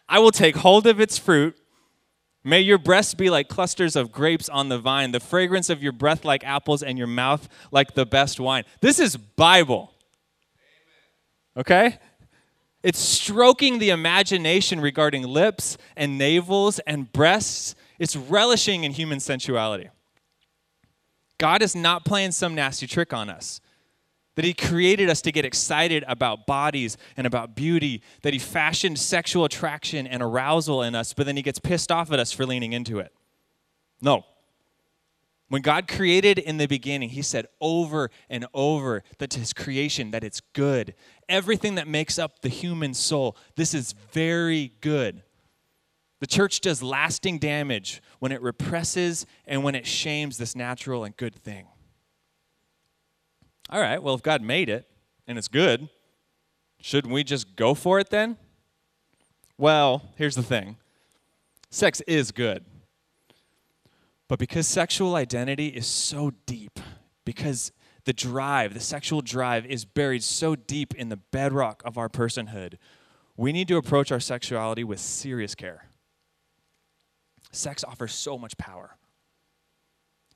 I 0.08 0.20
will 0.20 0.32
take 0.32 0.58
hold 0.58 0.86
of 0.86 1.00
its 1.00 1.18
fruit. 1.18 1.58
May 2.44 2.62
your 2.62 2.78
breasts 2.78 3.16
be 3.16 3.32
like 3.32 3.48
clusters 3.48 3.96
of 3.96 4.12
grapes 4.12 4.50
on 4.50 4.70
the 4.70 4.78
vine, 4.78 5.12
the 5.12 5.20
fragrance 5.20 5.72
of 5.72 5.82
your 5.82 5.94
breath 5.94 6.24
like 6.24 6.44
apples, 6.44 6.84
and 6.84 6.96
your 6.96 7.08
mouth 7.08 7.50
like 7.72 7.96
the 7.96 8.06
best 8.06 8.40
wine. 8.40 8.66
This 8.82 9.00
is 9.00 9.18
Bible. 9.18 9.92
Okay? 11.58 11.98
It's 12.84 13.00
stroking 13.00 13.80
the 13.80 13.90
imagination 13.90 14.80
regarding 14.80 15.24
lips 15.24 15.76
and 15.96 16.20
navels 16.20 16.80
and 16.86 17.12
breasts. 17.12 17.74
It's 17.98 18.16
relishing 18.16 18.84
in 18.84 18.92
human 18.92 19.20
sensuality. 19.20 19.90
God 21.38 21.62
is 21.62 21.76
not 21.76 22.06
playing 22.06 22.32
some 22.32 22.56
nasty 22.56 22.88
trick 22.88 23.14
on 23.14 23.30
us. 23.30 23.60
That 24.36 24.46
He 24.46 24.54
created 24.54 25.10
us 25.10 25.22
to 25.22 25.32
get 25.32 25.46
excited 25.46 26.04
about 26.08 26.46
bodies 26.46 26.98
and 27.16 27.26
about 27.26 27.56
beauty, 27.56 28.02
that 28.22 28.34
He 28.34 28.40
fashioned 28.40 29.00
sexual 29.00 29.46
attraction 29.46 30.06
and 30.06 30.22
arousal 30.22 30.82
in 30.82 30.94
us, 30.94 31.14
but 31.14 31.26
then 31.26 31.38
He 31.38 31.42
gets 31.42 31.60
pissed 31.60 31.92
off 31.92 32.12
at 32.12 32.20
us 32.20 32.32
for 32.32 32.46
leaning 32.46 32.74
into 32.74 33.00
it. 33.00 33.14
No. 34.02 34.26
When 35.48 35.62
God 35.62 35.88
created 35.88 36.40
in 36.40 36.58
the 36.58 36.68
beginning, 36.68 37.10
He 37.10 37.22
said 37.22 37.48
over 37.62 38.10
and 38.30 38.46
over 38.54 39.04
that 39.20 39.30
to 39.32 39.40
His 39.40 39.54
creation 39.54 40.12
that 40.12 40.24
it's 40.24 40.42
good. 40.54 40.96
Everything 41.30 41.76
that 41.76 41.88
makes 41.88 42.20
up 42.20 42.42
the 42.42 42.50
human 42.50 42.94
soul, 42.94 43.38
this 43.56 43.74
is 43.74 43.94
very 44.12 44.74
good. 44.82 45.24
The 46.26 46.36
church 46.36 46.60
does 46.62 46.82
lasting 46.82 47.38
damage 47.38 48.02
when 48.18 48.32
it 48.32 48.42
represses 48.42 49.28
and 49.46 49.64
when 49.64 49.76
it 49.76 49.86
shames 49.86 50.40
this 50.40 50.56
natural 50.56 51.04
and 51.04 51.16
good 51.16 51.36
thing. 51.36 51.68
All 53.70 53.80
right, 53.80 54.02
well, 54.02 54.16
if 54.16 54.24
God 54.24 54.42
made 54.42 54.68
it 54.68 54.90
and 55.28 55.38
it's 55.38 55.48
good, 55.48 55.88
shouldn't 56.82 57.14
we 57.14 57.24
just 57.24 57.56
go 57.56 57.76
for 57.76 58.00
it 58.00 58.10
then? 58.10 58.38
Well, 59.60 60.02
here's 60.16 60.34
the 60.34 60.42
thing 60.42 60.78
sex 61.70 62.02
is 62.08 62.32
good. 62.32 62.66
But 64.28 64.40
because 64.40 64.66
sexual 64.66 65.14
identity 65.14 65.68
is 65.68 65.86
so 65.86 66.34
deep, 66.48 66.80
because 67.24 67.72
the 68.06 68.14
drive, 68.14 68.74
the 68.74 68.80
sexual 68.80 69.22
drive, 69.22 69.68
is 69.68 69.86
buried 69.86 70.24
so 70.24 70.56
deep 70.56 70.96
in 70.96 71.10
the 71.10 71.18
bedrock 71.18 71.84
of 71.86 72.00
our 72.00 72.10
personhood, 72.10 72.80
we 73.38 73.52
need 73.52 73.68
to 73.68 73.78
approach 73.78 74.12
our 74.12 74.20
sexuality 74.20 74.84
with 74.84 75.00
serious 75.00 75.54
care 75.54 75.84
sex 77.56 77.84
offers 77.84 78.14
so 78.14 78.38
much 78.38 78.58
power. 78.58 78.98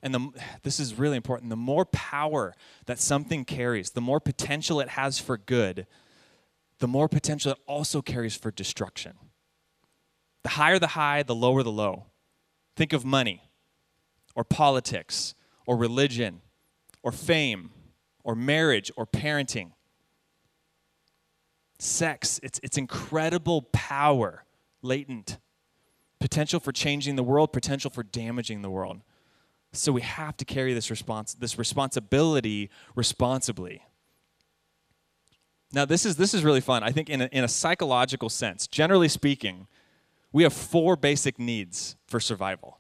And 0.02 0.14
the, 0.14 0.30
this 0.64 0.80
is 0.80 0.98
really 0.98 1.18
important. 1.18 1.50
The 1.50 1.58
more 1.58 1.86
power 1.86 2.54
that 2.86 3.00
something 3.00 3.44
carries, 3.44 3.92
the 3.92 4.02
more 4.02 4.20
potential 4.20 4.80
it 4.80 4.90
has 4.90 5.20
for 5.20 5.38
good, 5.38 5.88
the 6.80 6.88
more 6.88 7.10
potential 7.10 7.52
it 7.52 7.58
also 7.68 8.02
carries 8.02 8.36
for 8.36 8.52
destruction. 8.52 9.14
The 10.44 10.50
higher 10.50 10.80
the 10.80 10.88
high, 10.88 11.24
the 11.24 11.36
lower 11.36 11.64
the 11.64 11.72
low. 11.72 12.06
Think 12.78 12.94
of 12.94 13.04
money, 13.04 13.50
or 14.36 14.46
politics, 14.46 15.36
or 15.66 15.76
religion, 15.76 16.40
or 17.04 17.12
fame, 17.12 17.72
or 18.24 18.36
marriage, 18.36 18.90
or 18.96 19.06
parenting. 19.06 19.72
Sex, 21.78 22.40
it's, 22.42 22.60
it's 22.64 22.78
incredible 22.78 23.64
power 23.74 24.46
latent 24.82 25.38
potential 26.20 26.60
for 26.60 26.72
changing 26.72 27.16
the 27.16 27.24
world, 27.24 27.54
potential 27.54 27.90
for 27.90 28.04
damaging 28.04 28.62
the 28.62 28.70
world. 28.70 29.02
So 29.72 29.92
we 29.92 30.02
have 30.02 30.36
to 30.38 30.46
carry 30.46 30.74
this 30.74 30.90
response, 30.90 31.34
this 31.34 31.58
responsibility 31.58 32.70
responsibly. 32.96 33.84
Now, 35.72 35.86
this 35.86 36.06
is, 36.06 36.16
this 36.16 36.34
is 36.34 36.44
really 36.44 36.62
fun. 36.62 36.84
I 36.84 36.92
think, 36.92 37.10
in 37.10 37.22
a, 37.22 37.26
in 37.32 37.44
a 37.44 37.48
psychological 37.48 38.30
sense, 38.30 38.68
generally 38.68 39.08
speaking, 39.08 39.68
we 40.32 40.44
have 40.44 40.54
four 40.54 40.96
basic 40.96 41.38
needs 41.38 41.96
for 42.08 42.20
survival. 42.20 42.80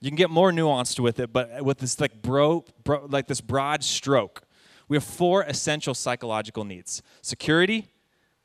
You 0.00 0.10
can 0.10 0.16
get 0.16 0.30
more 0.30 0.50
nuanced 0.50 0.98
with 0.98 1.20
it, 1.20 1.32
but 1.32 1.62
with 1.62 1.78
this 1.78 2.00
like 2.00 2.22
bro, 2.22 2.64
bro 2.82 3.06
like 3.08 3.28
this 3.28 3.40
broad 3.40 3.84
stroke, 3.84 4.42
we 4.88 4.96
have 4.96 5.04
four 5.04 5.42
essential 5.42 5.94
psychological 5.94 6.64
needs: 6.64 7.02
security, 7.20 7.92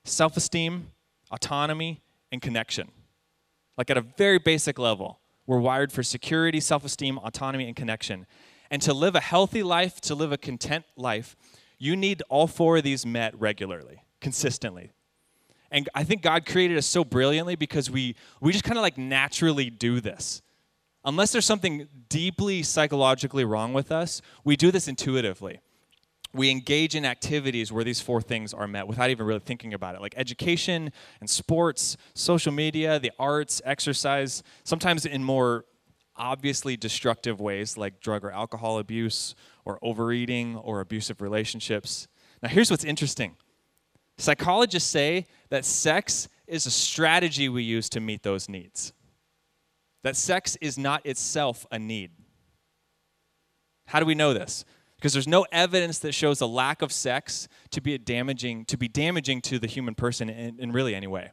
self-esteem, 0.04 0.92
autonomy, 1.32 2.02
and 2.32 2.42
connection. 2.42 2.92
Like 3.78 3.90
at 3.90 3.98
a 3.98 4.02
very 4.02 4.40
basic 4.40 4.80
level, 4.80 5.20
we're 5.46 5.60
wired 5.60 5.92
for 5.92 6.04
security, 6.04 6.60
self 6.60 6.84
esteem, 6.84 7.18
autonomy, 7.20 7.68
and 7.68 7.76
connection. 7.76 8.26
And 8.70 8.82
to 8.82 8.94
live 8.94 9.16
a 9.16 9.22
healthy 9.22 9.64
life, 9.64 10.02
to 10.02 10.16
live 10.16 10.32
a 10.32 10.38
content 10.38 10.86
life, 10.98 11.36
you 11.78 11.96
need 11.96 12.24
all 12.30 12.48
four 12.48 12.78
of 12.78 12.84
these 12.84 13.06
met 13.06 13.40
regularly, 13.40 14.04
consistently. 14.20 14.92
And 15.72 15.88
I 15.94 16.04
think 16.04 16.22
God 16.22 16.46
created 16.46 16.78
us 16.78 16.86
so 16.86 17.04
brilliantly 17.04 17.56
because 17.56 17.90
we, 17.90 18.16
we 18.42 18.52
just 18.52 18.64
kind 18.64 18.78
of 18.78 18.82
like 18.82 18.98
naturally 18.98 19.70
do 19.70 20.00
this. 20.00 20.42
Unless 21.06 21.32
there's 21.32 21.46
something 21.46 21.88
deeply 22.10 22.64
psychologically 22.64 23.46
wrong 23.46 23.74
with 23.74 23.92
us, 23.92 24.22
we 24.44 24.56
do 24.56 24.72
this 24.72 24.88
intuitively 24.88 25.60
we 26.34 26.50
engage 26.52 26.96
in 26.96 27.06
activities 27.06 27.72
where 27.72 27.84
these 27.84 28.00
four 28.00 28.22
things 28.22 28.54
are 28.54 28.68
met 28.68 28.88
without 28.88 29.10
even 29.10 29.26
really 29.26 29.40
thinking 29.40 29.74
about 29.74 29.96
it, 29.96 30.02
like 30.02 30.14
education 30.18 30.92
and 31.20 31.30
sports, 31.30 31.98
social 32.14 32.52
media, 32.52 33.00
the 33.00 33.12
arts, 33.18 33.62
exercise, 33.66 34.44
sometimes 34.64 35.06
in 35.06 35.24
more 35.24 35.66
obviously 36.16 36.76
destructive 36.76 37.40
ways 37.40 37.78
like 37.78 38.00
drug 38.02 38.24
or 38.24 38.32
alcohol 38.32 38.80
abuse 38.80 39.36
or 39.66 39.80
overeating 39.82 40.56
or 40.58 40.80
abusive 40.80 41.22
relationships. 41.22 42.08
Now, 42.42 42.50
here's 42.50 42.72
what's 42.72 42.84
interesting 42.84 43.36
psychologists 44.18 44.90
say 44.90 45.28
that 45.50 45.64
sex 45.64 46.28
is 46.48 46.66
a 46.66 46.72
strategy 46.72 47.50
we 47.50 47.62
use 47.64 47.90
to 47.90 48.00
meet 48.00 48.24
those 48.24 48.50
needs, 48.50 48.94
that 50.04 50.16
sex 50.16 50.58
is 50.62 50.78
not 50.78 51.06
itself 51.06 51.66
a 51.72 51.80
need. 51.80 52.12
How 53.88 54.00
do 54.00 54.06
we 54.06 54.16
know 54.16 54.34
this? 54.34 54.66
Because 54.98 55.14
there's 55.14 55.28
no 55.28 55.46
evidence 55.52 56.00
that 56.00 56.14
shows 56.14 56.42
a 56.42 56.46
lack 56.46 56.82
of 56.82 56.92
sex 56.92 57.48
to 57.72 57.82
be 57.82 57.98
damaging 57.98 58.66
to 58.66 58.78
be 58.78 58.88
damaging 58.88 59.42
to 59.42 59.60
the 59.60 59.68
human 59.68 59.96
person 59.96 60.30
in, 60.30 60.60
in 60.60 60.72
really 60.72 60.96
any 60.96 61.08
way. 61.08 61.32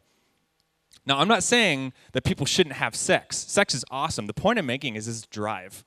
Now 1.07 1.19
i'm 1.19 1.29
not 1.29 1.43
saying 1.43 1.93
that 2.13 2.25
people 2.25 2.47
shouldn't 2.47 2.77
have 2.77 2.95
sex. 2.95 3.37
Sex 3.37 3.75
is 3.75 3.85
awesome. 3.91 4.27
The 4.27 4.35
point 4.35 4.59
i'm 4.59 4.67
making 4.67 4.97
is 4.97 5.07
this 5.07 5.23
drive. 5.23 5.85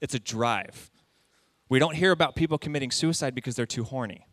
It's 0.00 0.14
a 0.14 0.18
drive. 0.18 0.90
We 1.68 1.78
don't 1.78 1.96
hear 1.96 2.12
about 2.12 2.36
people 2.36 2.58
committing 2.58 2.90
suicide 2.90 3.34
because 3.34 3.56
they're 3.56 3.66
too 3.66 3.84
horny. 3.84 4.26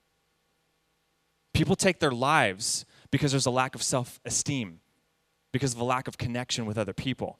People 1.53 1.75
take 1.75 1.99
their 1.99 2.11
lives 2.11 2.85
because 3.11 3.31
there's 3.31 3.45
a 3.45 3.51
lack 3.51 3.75
of 3.75 3.83
self-esteem 3.83 4.79
because 5.51 5.73
of 5.73 5.79
a 5.79 5.83
lack 5.83 6.07
of 6.07 6.17
connection 6.17 6.65
with 6.65 6.77
other 6.77 6.93
people. 6.93 7.39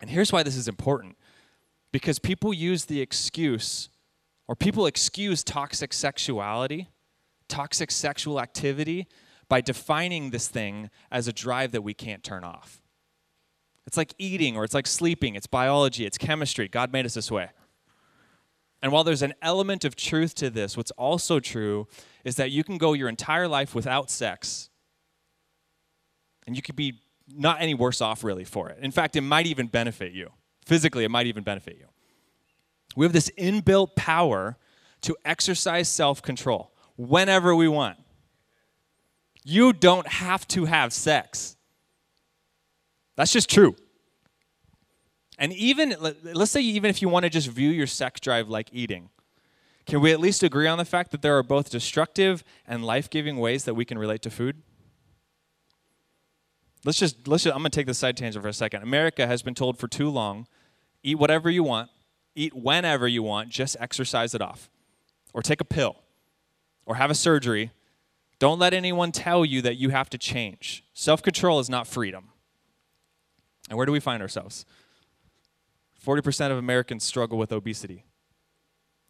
And 0.00 0.10
here's 0.10 0.32
why 0.32 0.42
this 0.42 0.56
is 0.56 0.68
important. 0.68 1.16
Because 1.92 2.18
people 2.18 2.52
use 2.52 2.86
the 2.86 3.00
excuse 3.00 3.88
or 4.52 4.54
people 4.54 4.84
excuse 4.84 5.42
toxic 5.42 5.94
sexuality, 5.94 6.90
toxic 7.48 7.90
sexual 7.90 8.38
activity 8.38 9.06
by 9.48 9.62
defining 9.62 10.28
this 10.28 10.46
thing 10.46 10.90
as 11.10 11.26
a 11.26 11.32
drive 11.32 11.72
that 11.72 11.80
we 11.80 11.94
can't 11.94 12.22
turn 12.22 12.44
off. 12.44 12.82
It's 13.86 13.96
like 13.96 14.12
eating 14.18 14.54
or 14.54 14.64
it's 14.64 14.74
like 14.74 14.86
sleeping, 14.86 15.36
it's 15.36 15.46
biology, 15.46 16.04
it's 16.04 16.18
chemistry. 16.18 16.68
God 16.68 16.92
made 16.92 17.06
us 17.06 17.14
this 17.14 17.30
way. 17.30 17.48
And 18.82 18.92
while 18.92 19.04
there's 19.04 19.22
an 19.22 19.32
element 19.40 19.86
of 19.86 19.96
truth 19.96 20.34
to 20.34 20.50
this, 20.50 20.76
what's 20.76 20.90
also 20.90 21.40
true 21.40 21.88
is 22.22 22.36
that 22.36 22.50
you 22.50 22.62
can 22.62 22.76
go 22.76 22.92
your 22.92 23.08
entire 23.08 23.48
life 23.48 23.74
without 23.74 24.10
sex 24.10 24.68
and 26.46 26.56
you 26.56 26.60
could 26.60 26.76
be 26.76 27.00
not 27.26 27.62
any 27.62 27.72
worse 27.72 28.02
off 28.02 28.22
really 28.22 28.44
for 28.44 28.68
it. 28.68 28.80
In 28.82 28.90
fact, 28.90 29.16
it 29.16 29.22
might 29.22 29.46
even 29.46 29.66
benefit 29.66 30.12
you. 30.12 30.28
Physically, 30.66 31.04
it 31.04 31.10
might 31.10 31.26
even 31.26 31.42
benefit 31.42 31.78
you. 31.78 31.86
We 32.96 33.06
have 33.06 33.12
this 33.12 33.30
inbuilt 33.38 33.96
power 33.96 34.56
to 35.02 35.16
exercise 35.24 35.88
self 35.88 36.22
control 36.22 36.72
whenever 36.96 37.54
we 37.54 37.68
want. 37.68 37.98
You 39.44 39.72
don't 39.72 40.06
have 40.06 40.46
to 40.48 40.66
have 40.66 40.92
sex. 40.92 41.56
That's 43.16 43.32
just 43.32 43.50
true. 43.50 43.76
And 45.38 45.52
even, 45.54 45.96
let's 46.22 46.52
say, 46.52 46.60
even 46.60 46.88
if 46.88 47.02
you 47.02 47.08
want 47.08 47.24
to 47.24 47.30
just 47.30 47.48
view 47.48 47.70
your 47.70 47.86
sex 47.86 48.20
drive 48.20 48.48
like 48.48 48.68
eating, 48.72 49.08
can 49.86 50.00
we 50.00 50.12
at 50.12 50.20
least 50.20 50.42
agree 50.42 50.68
on 50.68 50.78
the 50.78 50.84
fact 50.84 51.10
that 51.10 51.22
there 51.22 51.36
are 51.36 51.42
both 51.42 51.70
destructive 51.70 52.44
and 52.66 52.84
life 52.84 53.10
giving 53.10 53.38
ways 53.38 53.64
that 53.64 53.74
we 53.74 53.84
can 53.84 53.98
relate 53.98 54.22
to 54.22 54.30
food? 54.30 54.62
Let's 56.84 56.98
just, 56.98 57.26
let's 57.26 57.44
just, 57.44 57.54
I'm 57.54 57.62
going 57.62 57.70
to 57.70 57.76
take 57.76 57.86
the 57.86 57.94
side 57.94 58.16
tangent 58.16 58.42
for 58.42 58.48
a 58.48 58.52
second. 58.52 58.82
America 58.82 59.26
has 59.26 59.42
been 59.42 59.54
told 59.54 59.78
for 59.78 59.88
too 59.88 60.08
long 60.08 60.46
eat 61.02 61.18
whatever 61.18 61.50
you 61.50 61.64
want, 61.64 61.90
eat 62.34 62.54
whenever 62.54 63.06
you 63.06 63.22
want, 63.22 63.48
just 63.48 63.76
exercise 63.80 64.34
it 64.34 64.42
off. 64.42 64.70
Or 65.34 65.40
take 65.40 65.60
a 65.60 65.64
pill, 65.64 65.96
or 66.84 66.96
have 66.96 67.10
a 67.10 67.14
surgery. 67.14 67.70
Don't 68.38 68.58
let 68.58 68.74
anyone 68.74 69.12
tell 69.12 69.44
you 69.44 69.62
that 69.62 69.76
you 69.76 69.88
have 69.90 70.10
to 70.10 70.18
change. 70.18 70.84
Self 70.92 71.22
control 71.22 71.58
is 71.58 71.70
not 71.70 71.86
freedom. 71.86 72.28
And 73.68 73.78
where 73.78 73.86
do 73.86 73.92
we 73.92 74.00
find 74.00 74.20
ourselves? 74.20 74.66
40% 76.04 76.50
of 76.50 76.58
Americans 76.58 77.04
struggle 77.04 77.38
with 77.38 77.52
obesity. 77.52 78.04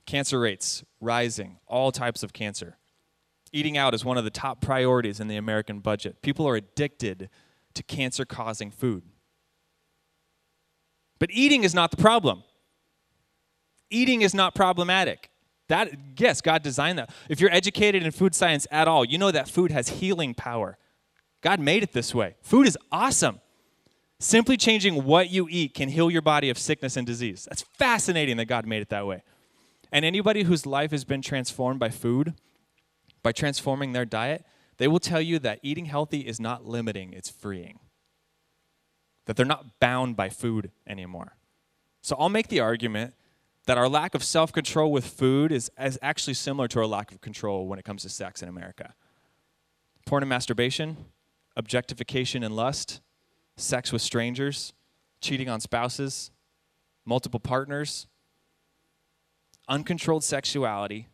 Cancer 0.07 0.39
rates 0.39 0.85
rising, 1.01 1.59
all 1.67 1.91
types 1.91 2.23
of 2.23 2.33
cancer. 2.33 2.77
Eating 3.53 3.77
out 3.77 3.95
is 3.95 4.05
one 4.05 4.19
of 4.19 4.25
the 4.25 4.31
top 4.31 4.61
priorities 4.61 5.21
in 5.21 5.29
the 5.29 5.37
American 5.37 5.81
budget. 5.81 6.23
People 6.23 6.47
are 6.47 6.57
addicted 6.57 7.29
to 7.75 7.83
cancer 7.83 8.25
causing 8.25 8.71
food. 8.71 9.05
But 11.19 11.31
eating 11.33 11.65
is 11.65 11.75
not 11.75 11.91
the 11.91 11.97
problem. 11.97 12.45
Eating 13.93 14.23
is 14.23 14.35
not 14.35 14.55
problematic. 14.55 15.31
That 15.69 15.93
yes, 16.17 16.41
God 16.41 16.63
designed 16.63 16.99
that. 16.99 17.11
If 17.29 17.41
you're 17.41 17.53
educated 17.53 18.03
in 18.03 18.11
food 18.11 18.35
science 18.35 18.67
at 18.71 18.89
all, 18.89 19.05
you 19.05 19.19
know 19.19 19.31
that 19.31 19.49
food 19.49 19.71
has 19.71 19.89
healing 19.89 20.35
power. 20.35 20.79
God 21.41 21.61
made 21.61 21.83
it 21.83 21.93
this 21.93 22.15
way. 22.15 22.37
Food 22.43 22.67
is 22.67 22.77
awesome. 22.91 23.41
Simply 24.19 24.57
changing 24.57 25.05
what 25.05 25.31
you 25.31 25.49
eat 25.51 25.75
can 25.75 25.89
heal 25.89 26.11
your 26.11 26.23
body 26.23 26.49
of 26.49 26.59
sickness 26.59 26.97
and 26.97 27.07
disease. 27.07 27.47
That's 27.49 27.63
fascinating 27.63 28.37
that 28.37 28.45
God 28.45 28.67
made 28.67 28.83
it 28.83 28.89
that 28.91 29.07
way. 29.07 29.23
And 29.91 30.05
anybody 30.05 30.45
whose 30.45 30.65
life 30.65 30.93
has 30.93 31.05
been 31.05 31.23
transformed 31.23 31.81
by 31.81 31.91
food, 31.91 32.35
by 33.23 33.33
transforming 33.33 33.93
their 33.93 34.05
diet, 34.05 34.45
they 34.79 34.89
will 34.89 35.01
tell 35.01 35.21
you 35.21 35.39
that 35.41 35.59
eating 35.63 35.87
healthy 35.87 36.21
is 36.21 36.41
not 36.41 36.67
limiting, 36.67 37.13
it's 37.13 37.29
freeing. 37.29 37.81
That 39.27 39.37
they're 39.37 39.45
not 39.45 39.81
bound 39.81 40.17
by 40.17 40.29
food 40.29 40.71
anymore. 40.87 41.37
So 42.01 42.17
I'll 42.19 42.29
make 42.29 42.49
the 42.49 42.61
argument 42.61 43.15
that 43.67 43.79
our 43.79 43.89
lack 43.89 44.15
of 44.15 44.25
self 44.25 44.53
control 44.53 44.91
with 44.91 45.07
food 45.07 45.53
is, 45.53 45.71
is 45.81 45.99
actually 46.03 46.35
similar 46.35 46.69
to 46.69 46.81
our 46.81 46.87
lack 46.87 47.13
of 47.13 47.21
control 47.21 47.67
when 47.67 47.79
it 47.79 47.85
comes 47.85 48.03
to 48.03 48.09
sex 48.09 48.43
in 48.43 48.49
America. 48.49 48.95
Porn 50.07 50.23
and 50.23 50.31
masturbation, 50.31 50.97
objectification 51.57 52.43
and 52.43 52.57
lust, 52.57 53.01
sex 53.57 53.93
with 53.93 54.03
strangers, 54.03 54.73
cheating 55.21 55.49
on 55.49 55.61
spouses, 55.61 56.31
multiple 57.05 57.41
partners, 57.41 58.07
uncontrolled 59.69 60.25
sexuality 60.25 61.09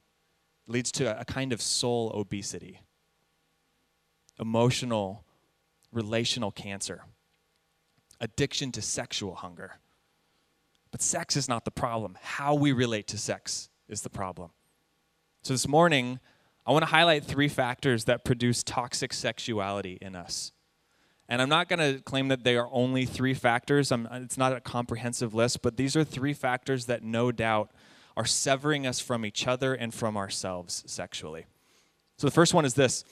leads 0.66 0.90
to 0.92 1.18
a 1.20 1.24
kind 1.24 1.52
of 1.52 1.60
soul 1.60 2.10
obesity 2.14 2.80
emotional, 4.40 5.24
relational 5.90 6.52
cancer, 6.52 7.02
addiction 8.20 8.70
to 8.70 8.80
sexual 8.80 9.34
hunger. 9.34 9.78
But 10.98 11.04
sex 11.04 11.36
is 11.36 11.48
not 11.48 11.64
the 11.64 11.70
problem. 11.70 12.18
How 12.20 12.56
we 12.56 12.72
relate 12.72 13.06
to 13.06 13.18
sex 13.18 13.70
is 13.88 14.02
the 14.02 14.10
problem. 14.10 14.50
So 15.42 15.54
this 15.54 15.68
morning, 15.68 16.18
I 16.66 16.72
want 16.72 16.82
to 16.82 16.90
highlight 16.90 17.24
three 17.24 17.46
factors 17.46 18.06
that 18.06 18.24
produce 18.24 18.64
toxic 18.64 19.12
sexuality 19.12 19.98
in 20.00 20.16
us. 20.16 20.50
And 21.28 21.40
I'm 21.40 21.48
not 21.48 21.68
going 21.68 21.78
to 21.78 22.02
claim 22.02 22.26
that 22.28 22.42
they 22.42 22.56
are 22.56 22.68
only 22.72 23.06
three 23.06 23.32
factors. 23.32 23.92
I'm, 23.92 24.08
it's 24.10 24.36
not 24.36 24.52
a 24.52 24.60
comprehensive 24.60 25.34
list, 25.34 25.62
but 25.62 25.76
these 25.76 25.94
are 25.94 26.02
three 26.02 26.34
factors 26.34 26.86
that 26.86 27.04
no 27.04 27.30
doubt 27.30 27.70
are 28.16 28.26
severing 28.26 28.84
us 28.84 28.98
from 28.98 29.24
each 29.24 29.46
other 29.46 29.74
and 29.74 29.94
from 29.94 30.16
ourselves 30.16 30.82
sexually. 30.88 31.46
So 32.16 32.26
the 32.26 32.32
first 32.32 32.54
one 32.54 32.64
is 32.64 32.74
this 32.74 33.04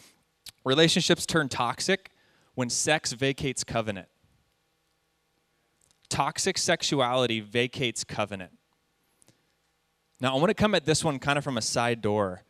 Relationships 0.64 1.24
turn 1.24 1.48
toxic 1.48 2.10
when 2.56 2.68
sex 2.68 3.12
vacates 3.12 3.62
covenant. 3.62 4.08
Toxic 6.08 6.58
sexuality 6.58 7.40
vacates 7.40 8.04
covenant. 8.04 8.52
Now, 10.20 10.34
I 10.34 10.38
want 10.38 10.48
to 10.48 10.54
come 10.54 10.74
at 10.74 10.84
this 10.84 11.04
one 11.04 11.18
kind 11.18 11.36
of 11.36 11.44
from 11.44 11.58
a 11.58 11.62
side 11.62 12.00
door. 12.00 12.42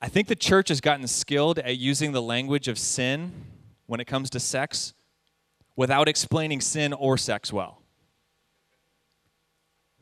I 0.00 0.08
think 0.08 0.28
the 0.28 0.36
church 0.36 0.70
has 0.70 0.80
gotten 0.80 1.06
skilled 1.06 1.58
at 1.58 1.76
using 1.76 2.12
the 2.12 2.22
language 2.22 2.68
of 2.68 2.78
sin 2.78 3.32
when 3.86 4.00
it 4.00 4.06
comes 4.06 4.30
to 4.30 4.40
sex 4.40 4.94
without 5.76 6.08
explaining 6.08 6.60
sin 6.60 6.92
or 6.92 7.18
sex 7.18 7.52
well. 7.52 7.82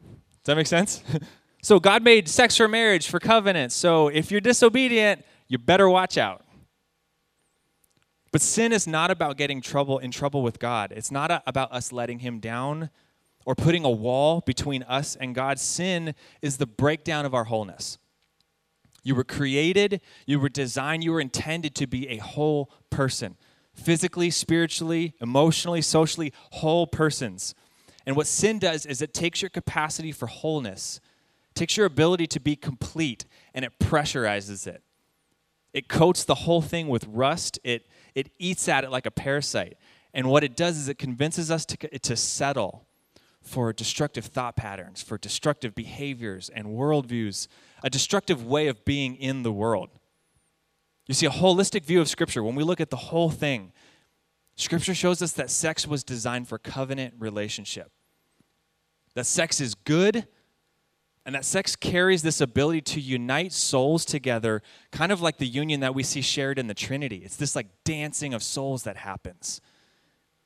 Does 0.02 0.44
that 0.44 0.56
make 0.56 0.68
sense? 0.68 1.02
so, 1.62 1.80
God 1.80 2.04
made 2.04 2.28
sex 2.28 2.56
for 2.56 2.68
marriage, 2.68 3.08
for 3.08 3.18
covenant. 3.18 3.72
So, 3.72 4.08
if 4.08 4.30
you're 4.30 4.40
disobedient, 4.40 5.24
you 5.48 5.58
better 5.58 5.88
watch 5.88 6.16
out. 6.16 6.44
But 8.30 8.42
sin 8.42 8.72
is 8.72 8.86
not 8.86 9.10
about 9.10 9.36
getting 9.36 9.60
trouble 9.60 9.98
in 9.98 10.10
trouble 10.10 10.42
with 10.42 10.58
God. 10.58 10.92
It's 10.94 11.10
not 11.10 11.30
a, 11.30 11.42
about 11.46 11.72
us 11.72 11.92
letting 11.92 12.18
him 12.18 12.40
down 12.40 12.90
or 13.46 13.54
putting 13.54 13.84
a 13.84 13.90
wall 13.90 14.42
between 14.44 14.82
us 14.82 15.16
and 15.16 15.34
God. 15.34 15.58
Sin 15.58 16.14
is 16.42 16.58
the 16.58 16.66
breakdown 16.66 17.24
of 17.24 17.34
our 17.34 17.44
wholeness. 17.44 17.98
You 19.02 19.14
were 19.14 19.24
created, 19.24 20.02
you 20.26 20.38
were 20.38 20.50
designed, 20.50 21.02
you 21.02 21.12
were 21.12 21.20
intended 21.20 21.74
to 21.76 21.86
be 21.86 22.08
a 22.08 22.18
whole 22.18 22.70
person. 22.90 23.36
Physically, 23.72 24.28
spiritually, 24.28 25.14
emotionally, 25.20 25.80
socially, 25.80 26.32
whole 26.52 26.86
persons. 26.86 27.54
And 28.04 28.16
what 28.16 28.26
sin 28.26 28.58
does 28.58 28.84
is 28.84 29.00
it 29.00 29.14
takes 29.14 29.40
your 29.40 29.48
capacity 29.48 30.12
for 30.12 30.26
wholeness, 30.26 31.00
takes 31.54 31.76
your 31.76 31.86
ability 31.86 32.26
to 32.26 32.40
be 32.40 32.56
complete, 32.56 33.24
and 33.54 33.64
it 33.64 33.78
pressurizes 33.78 34.66
it. 34.66 34.82
It 35.72 35.88
coats 35.88 36.24
the 36.24 36.34
whole 36.34 36.62
thing 36.62 36.88
with 36.88 37.06
rust. 37.06 37.58
It 37.62 37.86
it 38.18 38.30
eats 38.38 38.68
at 38.68 38.82
it 38.82 38.90
like 38.90 39.06
a 39.06 39.12
parasite. 39.12 39.76
And 40.12 40.28
what 40.28 40.42
it 40.42 40.56
does 40.56 40.76
is 40.76 40.88
it 40.88 40.98
convinces 40.98 41.50
us 41.50 41.64
to, 41.66 41.76
to 41.76 42.16
settle 42.16 42.88
for 43.40 43.72
destructive 43.72 44.24
thought 44.24 44.56
patterns, 44.56 45.02
for 45.02 45.16
destructive 45.18 45.74
behaviors 45.74 46.48
and 46.48 46.66
worldviews, 46.66 47.46
a 47.84 47.88
destructive 47.88 48.44
way 48.44 48.66
of 48.66 48.84
being 48.84 49.14
in 49.14 49.44
the 49.44 49.52
world. 49.52 49.90
You 51.06 51.14
see, 51.14 51.26
a 51.26 51.30
holistic 51.30 51.84
view 51.84 52.00
of 52.00 52.08
Scripture, 52.08 52.42
when 52.42 52.56
we 52.56 52.64
look 52.64 52.80
at 52.80 52.90
the 52.90 52.96
whole 52.96 53.30
thing, 53.30 53.72
Scripture 54.56 54.94
shows 54.94 55.22
us 55.22 55.32
that 55.32 55.48
sex 55.48 55.86
was 55.86 56.02
designed 56.02 56.48
for 56.48 56.58
covenant 56.58 57.14
relationship. 57.18 57.92
That 59.14 59.26
sex 59.26 59.60
is 59.60 59.76
good, 59.76 60.26
and 61.28 61.34
that 61.34 61.44
sex 61.44 61.76
carries 61.76 62.22
this 62.22 62.40
ability 62.40 62.80
to 62.80 63.00
unite 63.02 63.52
souls 63.52 64.06
together, 64.06 64.62
kind 64.90 65.12
of 65.12 65.20
like 65.20 65.36
the 65.36 65.46
union 65.46 65.80
that 65.80 65.94
we 65.94 66.02
see 66.02 66.22
shared 66.22 66.58
in 66.58 66.68
the 66.68 66.74
Trinity. 66.74 67.20
It's 67.22 67.36
this 67.36 67.54
like 67.54 67.66
dancing 67.84 68.32
of 68.32 68.42
souls 68.42 68.84
that 68.84 68.96
happens. 68.96 69.60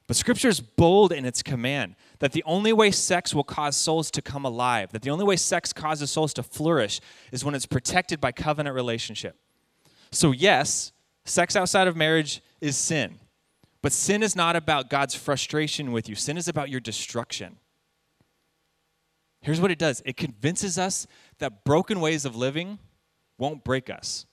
But 0.09 0.17
scripture 0.17 0.49
is 0.49 0.59
bold 0.59 1.13
in 1.13 1.25
its 1.25 1.41
command 1.41 1.95
that 2.19 2.33
the 2.33 2.43
only 2.43 2.73
way 2.73 2.91
sex 2.91 3.33
will 3.33 3.45
cause 3.45 3.77
souls 3.77 4.11
to 4.11 4.21
come 4.21 4.45
alive, 4.45 4.91
that 4.91 5.03
the 5.03 5.11
only 5.11 5.25
way 5.25 5.37
sex 5.37 5.73
causes 5.73 6.11
souls 6.11 6.35
to 6.35 6.43
flourish 6.43 7.01
is 7.31 7.45
when 7.45 7.55
it's 7.55 7.65
protected 7.65 8.21
by 8.21 8.33
covenant 8.33 8.75
relationship. 8.75 9.37
So, 10.11 10.33
yes, 10.33 10.91
sex 11.25 11.55
outside 11.55 11.87
of 11.87 11.95
marriage 11.95 12.43
is 12.61 12.77
sin. 12.77 13.21
But 13.83 13.93
sin 13.93 14.21
is 14.21 14.35
not 14.35 14.57
about 14.57 14.91
God's 14.91 15.15
frustration 15.15 15.93
with 15.93 16.09
you, 16.09 16.17
sin 16.17 16.37
is 16.37 16.49
about 16.49 16.71
your 16.71 16.81
destruction. 16.81 17.59
Here's 19.43 19.61
what 19.61 19.71
it 19.71 19.79
does 19.79 20.03
it 20.07 20.17
convinces 20.17 20.79
us 20.79 21.07
that 21.39 21.65
broken 21.65 22.01
ways 22.01 22.25
of 22.25 22.35
living 22.35 22.79
won't 23.39 23.65
break 23.65 23.91
us. 23.91 24.25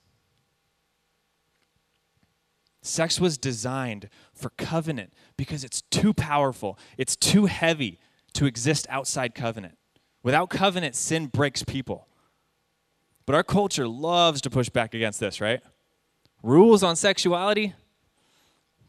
Sex 2.82 3.20
was 3.20 3.36
designed 3.36 4.08
for 4.32 4.50
covenant 4.50 5.12
because 5.36 5.64
it's 5.64 5.82
too 5.82 6.14
powerful, 6.14 6.78
it's 6.96 7.16
too 7.16 7.46
heavy 7.46 7.98
to 8.32 8.46
exist 8.46 8.86
outside 8.88 9.34
covenant. 9.34 9.76
Without 10.22 10.48
covenant, 10.48 10.94
sin 10.94 11.26
breaks 11.26 11.62
people. 11.62 12.06
But 13.26 13.34
our 13.34 13.42
culture 13.42 13.88
loves 13.88 14.40
to 14.42 14.50
push 14.50 14.68
back 14.68 14.94
against 14.94 15.20
this, 15.20 15.40
right? 15.40 15.60
Rules 16.42 16.82
on 16.82 16.96
sexuality? 16.96 17.74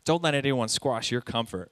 Don't 0.05 0.23
let 0.23 0.35
anyone 0.35 0.67
squash 0.67 1.11
your 1.11 1.21
comfort. 1.21 1.71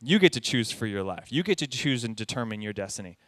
You 0.00 0.18
get 0.18 0.32
to 0.34 0.40
choose 0.40 0.70
for 0.70 0.86
your 0.86 1.02
life. 1.02 1.26
You 1.30 1.42
get 1.42 1.58
to 1.58 1.66
choose 1.66 2.04
and 2.04 2.14
determine 2.14 2.62
your 2.62 2.72
destiny. 2.72 3.18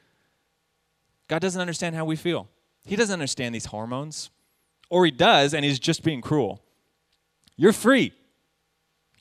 God 1.31 1.41
doesn't 1.41 1.61
understand 1.61 1.95
how 1.95 2.05
we 2.05 2.17
feel. 2.17 2.49
He 2.85 2.97
doesn't 2.97 3.13
understand 3.13 3.55
these 3.55 3.67
hormones. 3.67 4.31
Or 4.91 5.05
he 5.05 5.13
does, 5.13 5.55
and 5.55 5.65
he's 5.65 5.79
just 5.79 6.03
being 6.03 6.21
cruel. 6.21 6.61
You're 7.57 7.73
free. 7.73 8.13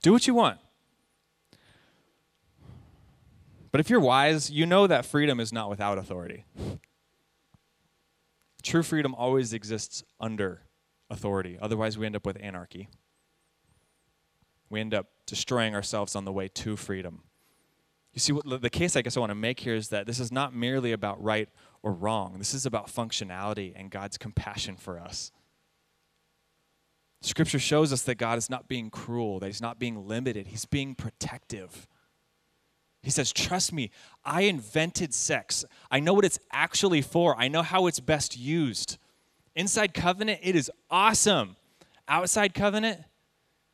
Do 0.01 0.11
what 0.11 0.25
you 0.25 0.33
want. 0.33 0.57
But 3.71 3.79
if 3.79 3.91
you're 3.91 3.99
wise, 3.99 4.49
you 4.49 4.65
know 4.65 4.87
that 4.87 5.05
freedom 5.05 5.39
is 5.39 5.53
not 5.53 5.69
without 5.69 5.99
authority. 5.99 6.45
True 8.63 8.81
freedom 8.81 9.13
always 9.13 9.53
exists 9.53 10.03
under 10.19 10.63
authority. 11.11 11.59
Otherwise, 11.61 11.95
we 11.95 12.07
end 12.07 12.15
up 12.15 12.25
with 12.25 12.37
anarchy. 12.41 12.89
We 14.71 14.81
end 14.81 14.95
up 14.95 15.05
destroying 15.27 15.75
ourselves 15.75 16.15
on 16.15 16.25
the 16.25 16.31
way 16.31 16.47
to 16.47 16.75
freedom. 16.75 17.21
You 18.13 18.19
see, 18.19 18.33
the 18.43 18.69
case 18.71 18.95
I 18.95 19.03
guess 19.03 19.15
I 19.15 19.19
want 19.19 19.29
to 19.29 19.35
make 19.35 19.59
here 19.59 19.75
is 19.75 19.89
that 19.89 20.07
this 20.07 20.19
is 20.19 20.31
not 20.31 20.55
merely 20.55 20.91
about 20.91 21.23
right 21.23 21.47
or 21.83 21.93
wrong. 21.93 22.35
This 22.37 22.53
is 22.53 22.65
about 22.65 22.87
functionality 22.87 23.73
and 23.75 23.89
God's 23.89 24.17
compassion 24.17 24.75
for 24.75 24.99
us. 24.99 25.31
Scripture 27.21 27.59
shows 27.59 27.91
us 27.91 28.03
that 28.03 28.15
God 28.15 28.37
is 28.37 28.49
not 28.49 28.67
being 28.67 28.89
cruel, 28.89 29.39
that 29.39 29.47
He's 29.47 29.61
not 29.61 29.79
being 29.79 30.07
limited, 30.07 30.47
He's 30.47 30.65
being 30.65 30.95
protective. 30.95 31.87
He 33.01 33.09
says, 33.09 33.31
Trust 33.31 33.73
me, 33.73 33.91
I 34.23 34.41
invented 34.41 35.13
sex. 35.13 35.65
I 35.89 35.99
know 35.99 36.13
what 36.13 36.25
it's 36.25 36.39
actually 36.51 37.01
for, 37.01 37.35
I 37.37 37.47
know 37.47 37.61
how 37.61 37.87
it's 37.87 37.99
best 37.99 38.37
used. 38.37 38.97
Inside 39.55 39.93
covenant, 39.93 40.39
it 40.43 40.55
is 40.55 40.71
awesome. 40.89 41.55
Outside 42.07 42.53
covenant, 42.53 43.01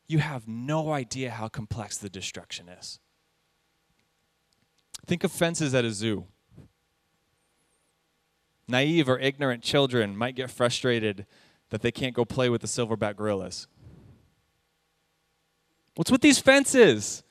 you 0.08 0.18
have 0.18 0.48
no 0.48 0.92
idea 0.92 1.30
how 1.30 1.48
complex 1.48 1.96
the 1.96 2.08
destruction 2.08 2.68
is. 2.68 2.98
Think 5.06 5.22
of 5.22 5.30
fences 5.30 5.74
at 5.74 5.84
a 5.84 5.90
zoo. 5.92 6.26
Naive 8.68 9.08
or 9.08 9.18
ignorant 9.18 9.62
children 9.62 10.16
might 10.16 10.34
get 10.34 10.50
frustrated 10.50 11.26
that 11.70 11.82
they 11.82 11.92
can't 11.92 12.14
go 12.14 12.24
play 12.24 12.48
with 12.48 12.60
the 12.60 12.66
silverback 12.66 13.16
gorillas. 13.16 13.66
What's 15.94 16.10
with 16.10 16.20
these 16.20 16.38
fences? 16.38 17.22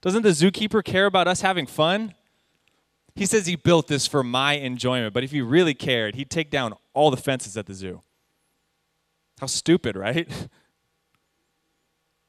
Doesn't 0.00 0.22
the 0.22 0.30
zookeeper 0.30 0.84
care 0.84 1.06
about 1.06 1.28
us 1.28 1.40
having 1.40 1.66
fun? 1.66 2.14
He 3.14 3.26
says 3.26 3.46
he 3.46 3.56
built 3.56 3.88
this 3.88 4.06
for 4.06 4.22
my 4.22 4.54
enjoyment, 4.54 5.12
but 5.12 5.24
if 5.24 5.32
he 5.32 5.40
really 5.40 5.74
cared, 5.74 6.14
he'd 6.14 6.30
take 6.30 6.50
down 6.50 6.74
all 6.94 7.10
the 7.10 7.16
fences 7.16 7.56
at 7.56 7.66
the 7.66 7.74
zoo. 7.74 8.02
How 9.40 9.46
stupid, 9.46 9.96
right? 9.96 10.48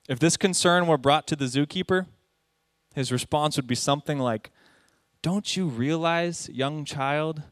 If 0.09 0.17
this 0.17 0.37
concern 0.37 0.87
were 0.87 0.97
brought 0.97 1.27
to 1.27 1.35
the 1.35 1.45
zookeeper, 1.45 2.07
his 2.95 3.11
response 3.11 3.55
would 3.57 3.67
be 3.67 3.75
something 3.75 4.17
like, 4.17 4.49
Don't 5.21 5.55
you 5.55 5.67
realize, 5.67 6.49
young 6.49 6.83
child, 6.83 7.43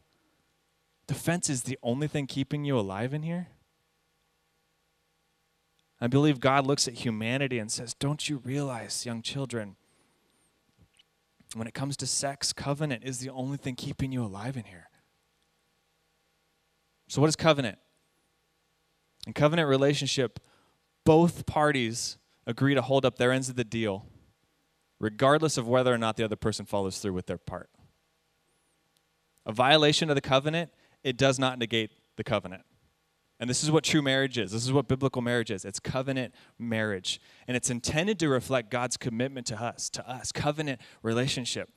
the 1.08 1.14
fence 1.14 1.50
is 1.50 1.64
the 1.64 1.78
only 1.82 2.06
thing 2.06 2.26
keeping 2.26 2.64
you 2.64 2.78
alive 2.78 3.12
in 3.12 3.22
here? 3.22 3.48
I 6.00 6.06
believe 6.06 6.38
God 6.38 6.66
looks 6.66 6.86
at 6.86 6.94
humanity 6.94 7.58
and 7.58 7.72
says, 7.72 7.92
Don't 7.94 8.28
you 8.28 8.38
realize, 8.38 9.04
young 9.04 9.20
children, 9.20 9.76
when 11.54 11.66
it 11.66 11.74
comes 11.74 11.96
to 11.96 12.06
sex, 12.06 12.52
covenant 12.52 13.02
is 13.04 13.18
the 13.18 13.30
only 13.30 13.56
thing 13.56 13.74
keeping 13.74 14.12
you 14.12 14.22
alive 14.22 14.56
in 14.56 14.64
here. 14.64 14.88
So, 17.08 17.20
what 17.20 17.28
is 17.28 17.36
covenant? 17.36 17.78
In 19.26 19.32
covenant 19.32 19.68
relationship, 19.68 20.40
both 21.04 21.46
parties 21.46 22.18
agree 22.46 22.74
to 22.74 22.82
hold 22.82 23.04
up 23.04 23.16
their 23.16 23.32
ends 23.32 23.48
of 23.48 23.56
the 23.56 23.64
deal, 23.64 24.06
regardless 25.00 25.56
of 25.56 25.66
whether 25.66 25.92
or 25.92 25.98
not 25.98 26.16
the 26.16 26.24
other 26.24 26.36
person 26.36 26.66
follows 26.66 26.98
through 26.98 27.14
with 27.14 27.26
their 27.26 27.38
part. 27.38 27.70
A 29.46 29.52
violation 29.52 30.10
of 30.10 30.14
the 30.14 30.20
covenant, 30.20 30.70
it 31.08 31.16
does 31.16 31.38
not 31.38 31.58
negate 31.58 31.90
the 32.16 32.24
covenant. 32.24 32.62
And 33.40 33.48
this 33.48 33.64
is 33.64 33.70
what 33.70 33.82
true 33.82 34.02
marriage 34.02 34.36
is. 34.36 34.52
This 34.52 34.64
is 34.64 34.72
what 34.72 34.88
biblical 34.88 35.22
marriage 35.22 35.50
is. 35.50 35.64
It's 35.64 35.80
covenant 35.80 36.34
marriage. 36.58 37.18
And 37.46 37.56
it's 37.56 37.70
intended 37.70 38.18
to 38.18 38.28
reflect 38.28 38.70
God's 38.70 38.98
commitment 38.98 39.46
to 39.46 39.62
us, 39.62 39.88
to 39.90 40.06
us, 40.06 40.32
covenant 40.32 40.82
relationship. 41.02 41.70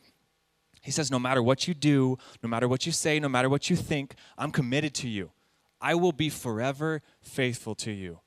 He 0.81 0.91
says, 0.91 1.09
No 1.09 1.19
matter 1.19 1.41
what 1.41 1.65
you 1.65 1.73
do, 1.73 2.17
no 2.43 2.49
matter 2.49 2.67
what 2.67 2.85
you 2.85 2.91
say, 2.91 3.19
no 3.19 3.29
matter 3.29 3.47
what 3.47 3.69
you 3.69 3.77
think, 3.77 4.15
I'm 4.37 4.51
committed 4.51 4.93
to 4.95 5.07
you. 5.07 5.31
I 5.79 5.95
will 5.95 6.11
be 6.11 6.29
forever 6.29 7.01
faithful 7.21 7.75
to 7.75 7.91
you. 7.91 8.19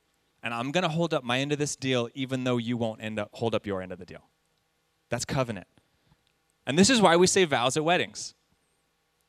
And 0.42 0.54
I'm 0.54 0.70
going 0.70 0.82
to 0.82 0.88
hold 0.88 1.12
up 1.12 1.22
my 1.22 1.38
end 1.38 1.52
of 1.52 1.58
this 1.58 1.76
deal, 1.76 2.08
even 2.14 2.44
though 2.44 2.56
you 2.56 2.76
won't 2.78 3.02
end 3.02 3.18
up 3.18 3.28
hold 3.32 3.54
up 3.54 3.66
your 3.66 3.82
end 3.82 3.92
of 3.92 3.98
the 3.98 4.06
deal. 4.06 4.30
That's 5.10 5.24
covenant. 5.26 5.66
And 6.66 6.78
this 6.78 6.88
is 6.88 7.02
why 7.02 7.16
we 7.16 7.26
say 7.26 7.44
vows 7.44 7.76
at 7.76 7.84
weddings. 7.84 8.34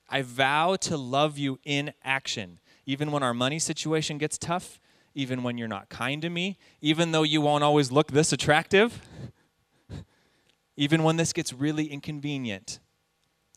I 0.10 0.22
vow 0.22 0.76
to 0.82 0.98
love 0.98 1.38
you 1.38 1.60
in 1.64 1.94
action 2.04 2.60
even 2.86 3.12
when 3.12 3.24
our 3.24 3.34
money 3.34 3.60
situation 3.60 4.18
gets 4.18 4.38
tough, 4.38 4.80
even 5.14 5.44
when 5.44 5.58
you're 5.58 5.68
not 5.68 5.90
kind 5.90 6.22
to 6.22 6.30
me, 6.30 6.58
even 6.82 7.12
though 7.12 7.24
you 7.24 7.42
won't 7.42 7.64
always 7.64 7.92
look 7.92 8.12
this 8.12 8.32
attractive, 8.32 9.02
even 10.78 11.04
when 11.04 11.18
this 11.18 11.34
gets 11.34 11.52
really 11.54 11.86
inconvenient, 11.86 12.80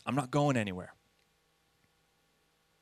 I'm 0.06 0.14
not 0.14 0.30
going 0.30 0.56
anywhere. 0.56 0.94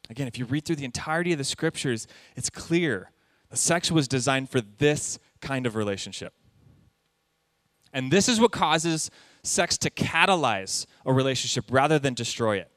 Again, 0.09 0.29
if 0.29 0.38
you 0.38 0.44
read 0.44 0.64
through 0.64 0.76
the 0.76 0.85
entirety 0.85 1.33
of 1.33 1.38
the 1.38 1.44
scriptures, 1.44 2.07
it's 2.37 2.50
clear 2.50 3.11
the 3.50 3.57
sex 3.57 3.90
was 3.90 4.07
designed 4.07 4.50
for 4.50 4.61
this 4.61 5.18
kind 5.40 5.66
of 5.66 5.74
relationship. 5.74 6.33
And 7.92 8.12
this 8.12 8.29
is 8.29 8.38
what 8.38 8.52
causes 8.52 9.11
sex 9.42 9.79
to 9.79 9.90
catalyze 9.90 10.87
a 11.05 11.12
relationship 11.12 11.64
rather 11.70 11.98
than 11.98 12.14
destroy 12.14 12.59
it. 12.59 12.70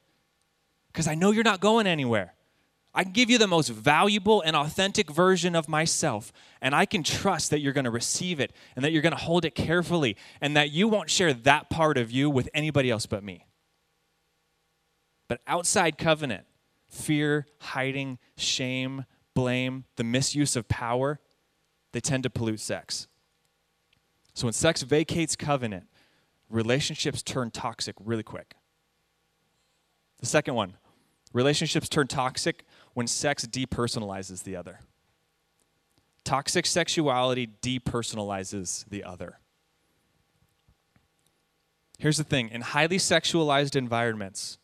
Because 0.92 1.06
I 1.06 1.14
know 1.14 1.30
you're 1.30 1.44
not 1.44 1.60
going 1.60 1.86
anywhere. 1.86 2.34
I 2.92 3.04
can 3.04 3.12
give 3.12 3.30
you 3.30 3.38
the 3.38 3.46
most 3.46 3.68
valuable 3.68 4.42
and 4.42 4.56
authentic 4.56 5.10
version 5.10 5.54
of 5.54 5.68
myself, 5.68 6.32
and 6.60 6.74
I 6.74 6.86
can 6.86 7.04
trust 7.04 7.50
that 7.50 7.60
you're 7.60 7.72
going 7.72 7.84
to 7.84 7.90
receive 7.90 8.40
it 8.40 8.52
and 8.74 8.84
that 8.84 8.90
you're 8.90 9.02
going 9.02 9.12
to 9.12 9.18
hold 9.18 9.44
it 9.44 9.54
carefully 9.54 10.16
and 10.40 10.56
that 10.56 10.70
you 10.70 10.88
won't 10.88 11.08
share 11.08 11.32
that 11.32 11.70
part 11.70 11.96
of 11.96 12.10
you 12.10 12.28
with 12.28 12.48
anybody 12.52 12.90
else 12.90 13.06
but 13.06 13.22
me. 13.22 13.46
But 15.28 15.40
outside 15.46 15.98
covenant, 15.98 16.46
fear, 16.88 17.46
hiding, 17.58 18.18
shame, 18.36 19.04
blame, 19.34 19.84
the 19.94 20.02
misuse 20.02 20.56
of 20.56 20.66
power, 20.66 21.20
they 21.92 22.00
tend 22.00 22.24
to 22.24 22.30
pollute 22.30 22.58
sex. 22.58 23.06
So 24.34 24.46
when 24.46 24.52
sex 24.52 24.82
vacates 24.82 25.36
covenant, 25.36 25.86
relationships 26.48 27.22
turn 27.22 27.52
toxic 27.52 27.94
really 28.00 28.24
quick. 28.24 28.54
The 30.20 30.26
second 30.26 30.54
one, 30.54 30.74
relationships 31.32 31.88
turn 31.88 32.06
toxic 32.06 32.64
when 32.94 33.06
sex 33.06 33.46
depersonalizes 33.46 34.44
the 34.44 34.56
other. 34.56 34.80
Toxic 36.24 36.66
sexuality 36.66 37.48
depersonalizes 37.62 38.84
the 38.88 39.02
other. 39.02 39.38
Here's 41.98 42.18
the 42.18 42.24
thing 42.24 42.48
in 42.48 42.60
highly 42.60 42.98
sexualized 42.98 43.76
environments, 43.76 44.58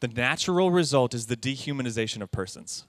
the 0.00 0.08
natural 0.08 0.70
result 0.70 1.14
is 1.14 1.26
the 1.26 1.36
dehumanization 1.36 2.20
of 2.20 2.30
persons. 2.30 2.84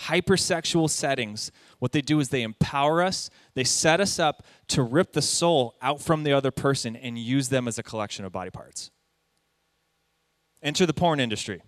Hypersexual 0.00 0.90
settings, 0.90 1.52
what 1.78 1.92
they 1.92 2.00
do 2.00 2.18
is 2.18 2.28
they 2.28 2.42
empower 2.42 3.00
us, 3.00 3.30
they 3.54 3.64
set 3.64 4.00
us 4.00 4.18
up 4.18 4.44
to 4.68 4.82
rip 4.82 5.12
the 5.12 5.22
soul 5.22 5.76
out 5.80 6.00
from 6.00 6.24
the 6.24 6.32
other 6.32 6.50
person 6.50 6.96
and 6.96 7.16
use 7.16 7.48
them 7.48 7.68
as 7.68 7.78
a 7.78 7.82
collection 7.82 8.24
of 8.24 8.32
body 8.32 8.50
parts. 8.50 8.90
Enter 10.64 10.86
the 10.86 10.94
porn 10.94 11.20
industry 11.20 11.62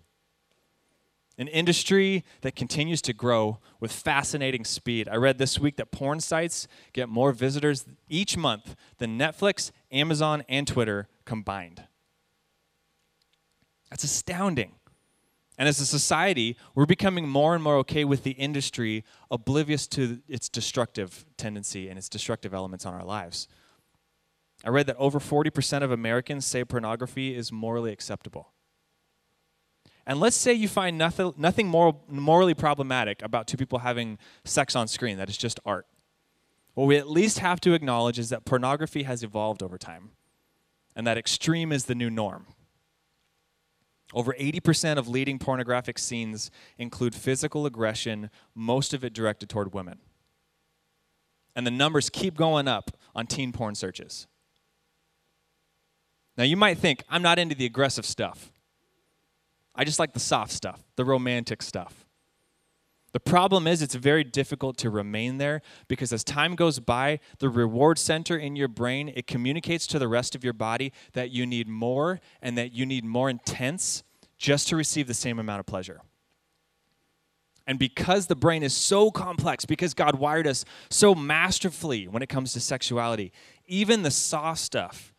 an 1.39 1.49
industry 1.49 2.25
that 2.41 2.57
continues 2.57 3.03
to 3.03 3.13
grow 3.13 3.59
with 3.79 3.93
fascinating 3.93 4.65
speed. 4.65 5.09
I 5.09 5.17
read 5.17 5.39
this 5.39 5.59
week 5.59 5.77
that 5.77 5.91
porn 5.91 6.21
sites 6.21 6.67
get 6.93 7.09
more 7.09 7.33
visitors 7.33 7.85
each 8.09 8.37
month 8.37 8.75
than 8.99 9.19
Netflix, 9.19 9.71
Amazon, 9.93 10.45
and 10.49 10.67
Twitter 10.67 11.09
combined. 11.25 11.85
That's 13.91 14.05
astounding. 14.05 14.73
And 15.59 15.69
as 15.69 15.81
a 15.81 15.87
society, 15.87 16.57
we're 16.75 16.87
becoming 16.87 17.29
more 17.29 17.55
and 17.55 17.63
more 17.63 17.77
okay 17.79 18.05
with 18.05 18.25
the 18.25 18.33
industry, 18.33 19.05
oblivious 19.31 19.87
to 19.89 20.21
its 20.29 20.49
destructive 20.49 21.25
tendency 21.37 21.89
and 21.89 21.99
its 21.99 22.09
destructive 22.09 22.53
elements 22.53 22.85
on 22.85 22.95
our 22.95 23.05
lives. 23.05 23.49
I 24.65 24.71
read 24.71 24.87
that 24.87 24.97
over 24.97 25.19
40% 25.19 25.83
of 25.83 25.91
Americans 25.91 26.47
say 26.47 26.65
pornography 26.65 27.35
is 27.35 27.53
morally 27.53 27.93
acceptable. 27.93 28.53
And 30.07 30.21
let's 30.21 30.37
say 30.37 30.53
you 30.53 30.69
find 30.69 30.97
nothing, 30.97 31.35
nothing 31.37 31.67
moral, 31.67 32.05
morally 32.09 32.55
problematic 32.55 33.23
about 33.23 33.49
two 33.49 33.57
people 33.57 33.81
having 33.81 34.19
sex 34.45 34.77
on 34.77 34.87
screen, 34.87 35.19
that 35.19 35.29
is 35.29 35.37
just 35.37 35.59
art. 35.67 35.87
What 36.75 36.87
we 36.87 36.97
at 36.97 37.09
least 37.09 37.41
have 37.41 37.61
to 37.63 37.73
acknowledge 37.73 38.19
is 38.19 38.29
that 38.29 38.45
pornography 38.45 39.03
has 39.03 39.23
evolved 39.23 39.63
over 39.63 39.79
time, 39.79 40.11
and 40.95 41.07
that 41.07 41.19
extreme 41.19 41.73
is 41.73 41.87
the 41.87 41.95
new 41.95 42.11
norm. 42.11 42.47
Over 44.15 44.35
80% 44.35 44.99
of 44.99 45.09
leading 45.09 45.39
pornographic 45.39 45.99
scenes 45.99 46.51
include 46.79 47.15
physical 47.15 47.67
aggression, 47.67 48.31
most 48.55 48.95
of 48.95 49.05
it 49.05 49.13
directed 49.13 49.49
toward 49.49 49.75
women. 49.75 49.99
And 51.57 51.67
the 51.67 51.73
numbers 51.73 52.11
keep 52.11 52.37
going 52.37 52.69
up 52.69 52.93
on 53.15 53.27
teen 53.27 53.53
porn 53.53 53.75
searches. 53.75 54.27
Now, 56.37 56.45
you 56.45 56.57
might 56.57 56.79
think, 56.79 57.03
I'm 57.09 57.23
not 57.23 57.39
into 57.39 57.55
the 57.55 57.65
aggressive 57.65 58.05
stuff. 58.05 58.53
I 59.77 59.85
just 59.85 59.99
like 59.99 60.15
the 60.15 60.21
soft 60.21 60.53
stuff, 60.53 60.83
the 60.97 61.05
romantic 61.05 61.63
stuff. 61.63 62.07
The 63.13 63.21
problem 63.21 63.67
is, 63.67 63.81
it's 63.81 63.95
very 63.95 64.25
difficult 64.25 64.77
to 64.79 64.91
remain 64.91 65.39
there 65.39 65.63
because 65.89 66.13
as 66.13 66.23
time 66.23 66.55
goes 66.55 66.81
by, 66.81 67.21
the 67.39 67.49
reward 67.49 67.99
center 67.99 68.37
in 68.37 68.57
your 68.57 68.69
brain, 68.69 69.11
it 69.15 69.27
communicates 69.27 69.87
to 69.89 69.99
the 69.99 70.09
rest 70.09 70.35
of 70.35 70.45
your 70.45 70.53
body 70.53 70.93
that 71.13 71.31
you 71.31 71.47
need 71.47 71.67
more 71.67 72.21
and 72.43 72.59
that 72.59 72.73
you 72.73 72.85
need 72.85 73.05
more 73.05 73.31
intense 73.31 74.03
just 74.37 74.69
to 74.69 74.77
receive 74.77 75.07
the 75.07 75.15
same 75.15 75.39
amount 75.39 75.61
of 75.61 75.67
pleasure. 75.67 76.01
And 77.67 77.79
because 77.79 78.27
the 78.27 78.37
brain 78.37 78.63
is 78.63 78.77
so 78.77 79.11
complex, 79.11 79.65
because 79.65 79.95
God 79.95 80.17
wired 80.17 80.47
us 80.47 80.65
so 80.91 81.15
masterfully 81.15 82.07
when 82.07 82.23
it 82.23 82.29
comes 82.29 82.53
to 82.53 82.61
sexuality, 82.61 83.33
even 83.67 84.03
the 84.03 84.11
soft 84.11 84.61
stuff 84.61 85.15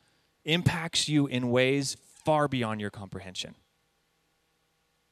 impacts 0.46 1.10
you 1.10 1.28
in 1.28 1.50
ways 1.50 1.98
far 2.24 2.48
beyond 2.48 2.80
your 2.80 2.90
comprehension. 2.90 3.56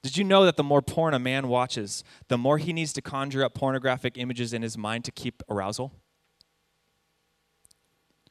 Did 0.06 0.18
you 0.18 0.24
know 0.24 0.46
that 0.46 0.56
the 0.56 0.64
more 0.64 0.84
porn 0.84 1.16
a 1.16 1.20
man 1.20 1.48
watches, 1.48 2.04
the 2.28 2.38
more 2.38 2.60
he 2.60 2.74
needs 2.74 2.94
to 2.94 3.02
conjure 3.02 3.44
up 3.44 3.56
pornographic 3.56 4.20
images 4.20 4.54
in 4.54 4.62
his 4.62 4.78
mind 4.78 5.04
to 5.06 5.12
keep 5.12 5.42
arousal? 5.50 5.94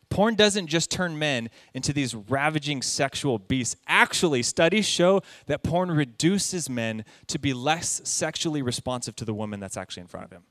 Porn 0.08 0.36
doesn't 0.36 0.68
just 0.68 0.88
turn 0.88 1.18
men 1.18 1.50
into 1.74 1.92
these 1.92 2.14
ravaging 2.14 2.80
sexual 2.80 3.40
beasts. 3.40 3.74
Actually, 3.88 4.44
studies 4.44 4.86
show 4.86 5.20
that 5.46 5.64
porn 5.64 5.90
reduces 5.90 6.70
men 6.70 7.04
to 7.26 7.40
be 7.40 7.52
less 7.52 8.00
sexually 8.04 8.62
responsive 8.62 9.16
to 9.16 9.24
the 9.24 9.34
woman 9.34 9.58
that's 9.58 9.76
actually 9.76 10.02
in 10.02 10.06
front 10.06 10.26
of 10.26 10.30
him. 10.30 10.44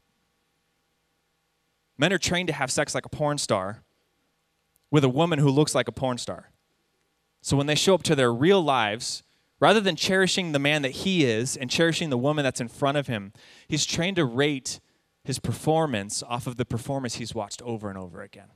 Men 1.97 2.11
are 2.11 2.17
trained 2.17 2.47
to 2.47 2.53
have 2.53 2.69
sex 2.69 2.93
like 2.93 3.05
a 3.05 3.09
porn 3.09 3.37
star 3.37 3.81
with 4.91 5.05
a 5.05 5.09
woman 5.09 5.39
who 5.39 5.49
looks 5.49 5.73
like 5.73 5.87
a 5.87 5.93
porn 5.93 6.17
star. 6.17 6.51
So 7.41 7.55
when 7.55 7.67
they 7.67 7.75
show 7.75 7.95
up 7.95 8.03
to 8.03 8.13
their 8.13 8.33
real 8.33 8.61
lives, 8.61 9.23
Rather 9.63 9.79
than 9.79 9.95
cherishing 9.95 10.51
the 10.51 10.59
man 10.59 10.81
that 10.81 10.91
he 10.91 11.23
is 11.23 11.55
and 11.55 11.69
cherishing 11.69 12.09
the 12.09 12.17
woman 12.17 12.43
that's 12.43 12.59
in 12.59 12.67
front 12.67 12.97
of 12.97 13.07
him, 13.07 13.31
he's 13.65 13.85
trained 13.85 14.17
to 14.17 14.25
rate 14.25 14.81
his 15.23 15.39
performance 15.39 16.21
off 16.21 16.47
of 16.47 16.57
the 16.57 16.65
performance 16.65 17.15
he's 17.15 17.33
watched 17.33 17.61
over 17.61 17.87
and 17.87 17.97
over 17.97 18.21
again. 18.21 18.49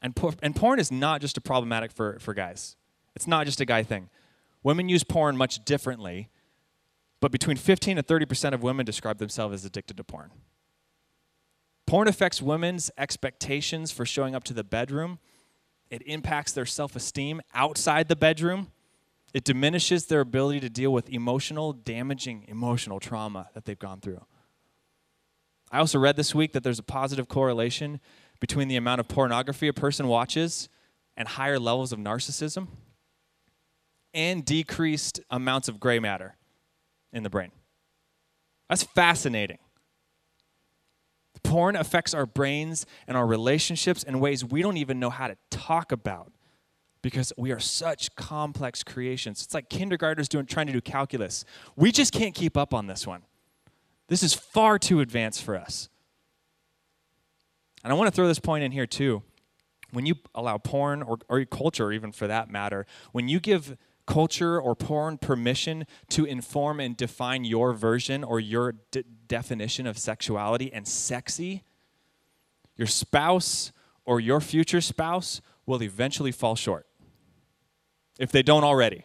And, 0.00 0.16
por- 0.16 0.32
and 0.42 0.56
porn 0.56 0.78
is 0.78 0.90
not 0.90 1.20
just 1.20 1.36
a 1.36 1.42
problematic 1.42 1.92
for, 1.92 2.18
for 2.18 2.32
guys. 2.32 2.76
It's 3.14 3.26
not 3.26 3.44
just 3.44 3.60
a 3.60 3.66
guy 3.66 3.82
thing. 3.82 4.08
Women 4.62 4.88
use 4.88 5.04
porn 5.04 5.36
much 5.36 5.62
differently, 5.66 6.30
but 7.20 7.30
between 7.30 7.58
15 7.58 7.98
and 7.98 8.06
30% 8.06 8.54
of 8.54 8.62
women 8.62 8.86
describe 8.86 9.18
themselves 9.18 9.52
as 9.52 9.66
addicted 9.66 9.98
to 9.98 10.04
porn. 10.04 10.30
Porn 11.86 12.08
affects 12.08 12.40
women's 12.40 12.90
expectations 12.96 13.92
for 13.92 14.06
showing 14.06 14.34
up 14.34 14.44
to 14.44 14.54
the 14.54 14.64
bedroom. 14.64 15.18
It 15.90 16.00
impacts 16.06 16.52
their 16.52 16.64
self 16.64 16.96
esteem 16.96 17.42
outside 17.52 18.08
the 18.08 18.16
bedroom. 18.16 18.68
It 19.32 19.44
diminishes 19.44 20.06
their 20.06 20.20
ability 20.20 20.60
to 20.60 20.68
deal 20.68 20.92
with 20.92 21.08
emotional, 21.08 21.72
damaging 21.72 22.44
emotional 22.48 23.00
trauma 23.00 23.48
that 23.54 23.64
they've 23.64 23.78
gone 23.78 24.00
through. 24.00 24.24
I 25.70 25.78
also 25.78 25.98
read 25.98 26.16
this 26.16 26.34
week 26.34 26.52
that 26.52 26.62
there's 26.62 26.78
a 26.78 26.82
positive 26.84 27.28
correlation 27.28 28.00
between 28.40 28.68
the 28.68 28.76
amount 28.76 29.00
of 29.00 29.08
pornography 29.08 29.68
a 29.68 29.72
person 29.72 30.06
watches 30.06 30.68
and 31.16 31.26
higher 31.26 31.58
levels 31.58 31.92
of 31.92 31.98
narcissism 31.98 32.68
and 34.12 34.44
decreased 34.44 35.20
amounts 35.30 35.68
of 35.68 35.80
gray 35.80 35.98
matter 35.98 36.36
in 37.12 37.22
the 37.22 37.30
brain. 37.30 37.52
That's 38.68 38.82
fascinating. 38.82 39.58
Porn 41.42 41.76
affects 41.76 42.14
our 42.14 42.26
brains 42.26 42.86
and 43.06 43.16
our 43.16 43.26
relationships 43.26 44.02
in 44.02 44.20
ways 44.20 44.44
we 44.44 44.62
don't 44.62 44.76
even 44.76 45.00
know 45.00 45.10
how 45.10 45.28
to 45.28 45.36
talk 45.50 45.92
about 45.92 46.32
because 47.02 47.32
we 47.36 47.50
are 47.50 47.58
such 47.58 48.14
complex 48.14 48.82
creations. 48.82 49.42
It's 49.42 49.54
like 49.54 49.68
kindergartners 49.68 50.28
doing 50.28 50.46
trying 50.46 50.68
to 50.68 50.72
do 50.72 50.80
calculus. 50.80 51.44
We 51.76 51.92
just 51.92 52.12
can't 52.12 52.34
keep 52.34 52.56
up 52.56 52.72
on 52.72 52.86
this 52.86 53.06
one. 53.06 53.22
This 54.08 54.22
is 54.22 54.32
far 54.32 54.78
too 54.78 55.00
advanced 55.00 55.42
for 55.42 55.56
us. 55.56 55.88
And 57.84 57.92
I 57.92 57.96
want 57.96 58.08
to 58.08 58.14
throw 58.14 58.28
this 58.28 58.38
point 58.38 58.62
in 58.62 58.70
here 58.70 58.86
too. 58.86 59.22
When 59.90 60.06
you 60.06 60.14
allow 60.34 60.58
porn 60.58 61.02
or, 61.02 61.18
or 61.28 61.44
culture, 61.44 61.92
even 61.92 62.12
for 62.12 62.26
that 62.26 62.48
matter, 62.48 62.86
when 63.10 63.28
you 63.28 63.40
give 63.40 63.76
culture 64.06 64.60
or 64.60 64.74
porn 64.74 65.18
permission 65.18 65.86
to 66.10 66.24
inform 66.24 66.80
and 66.80 66.96
define 66.96 67.44
your 67.44 67.72
version 67.72 68.24
or 68.24 68.40
your 68.40 68.72
de- 68.90 69.02
definition 69.26 69.86
of 69.86 69.98
sexuality 69.98 70.72
and 70.72 70.86
sexy, 70.86 71.64
your 72.76 72.86
spouse 72.86 73.72
or 74.04 74.18
your 74.18 74.40
future 74.40 74.80
spouse 74.80 75.40
will 75.66 75.82
eventually 75.82 76.32
fall 76.32 76.54
short 76.56 76.86
if 78.22 78.30
they 78.30 78.42
don't 78.42 78.62
already. 78.62 79.02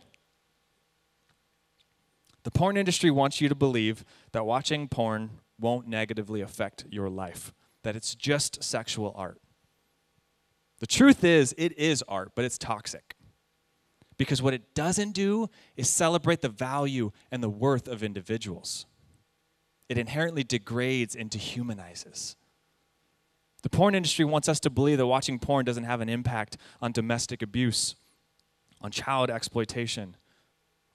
The 2.44 2.52
porn 2.52 2.78
industry 2.78 3.10
wants 3.10 3.42
you 3.42 3.50
to 3.50 3.56
believe 3.56 4.06
that 4.32 4.46
watching 4.46 4.88
porn 4.88 5.40
won't 5.60 5.88
negatively 5.88 6.40
affect 6.40 6.86
your 6.92 7.10
life, 7.10 7.52
that 7.82 7.96
it's 7.96 8.14
just 8.14 8.64
sexual 8.64 9.12
art. 9.18 9.42
The 10.82 10.86
truth 10.86 11.24
is, 11.24 11.56
it 11.58 11.76
is 11.80 12.04
art, 12.08 12.34
but 12.36 12.46
it's 12.46 12.60
toxic. 12.60 13.16
Because 14.18 14.40
what 14.40 14.54
it 14.54 14.76
doesn't 14.76 15.14
do 15.14 15.50
is 15.76 15.90
celebrate 15.90 16.42
the 16.42 16.50
value 16.50 17.10
and 17.32 17.42
the 17.42 17.50
worth 17.50 17.88
of 17.88 18.04
individuals. 18.04 18.86
It 19.90 19.98
inherently 19.98 20.44
degrades 20.44 21.16
and 21.16 21.32
dehumanizes. 21.32 22.36
The 23.64 23.70
porn 23.72 23.96
industry 23.96 24.26
wants 24.26 24.48
us 24.48 24.60
to 24.60 24.70
believe 24.70 25.00
that 25.00 25.08
watching 25.08 25.40
porn 25.40 25.66
doesn't 25.66 25.86
have 25.86 26.02
an 26.02 26.10
impact 26.10 26.58
on 26.84 26.92
domestic 26.92 27.42
abuse 27.42 27.96
on 28.82 28.92
child 28.92 29.30
exploitation, 29.30 30.16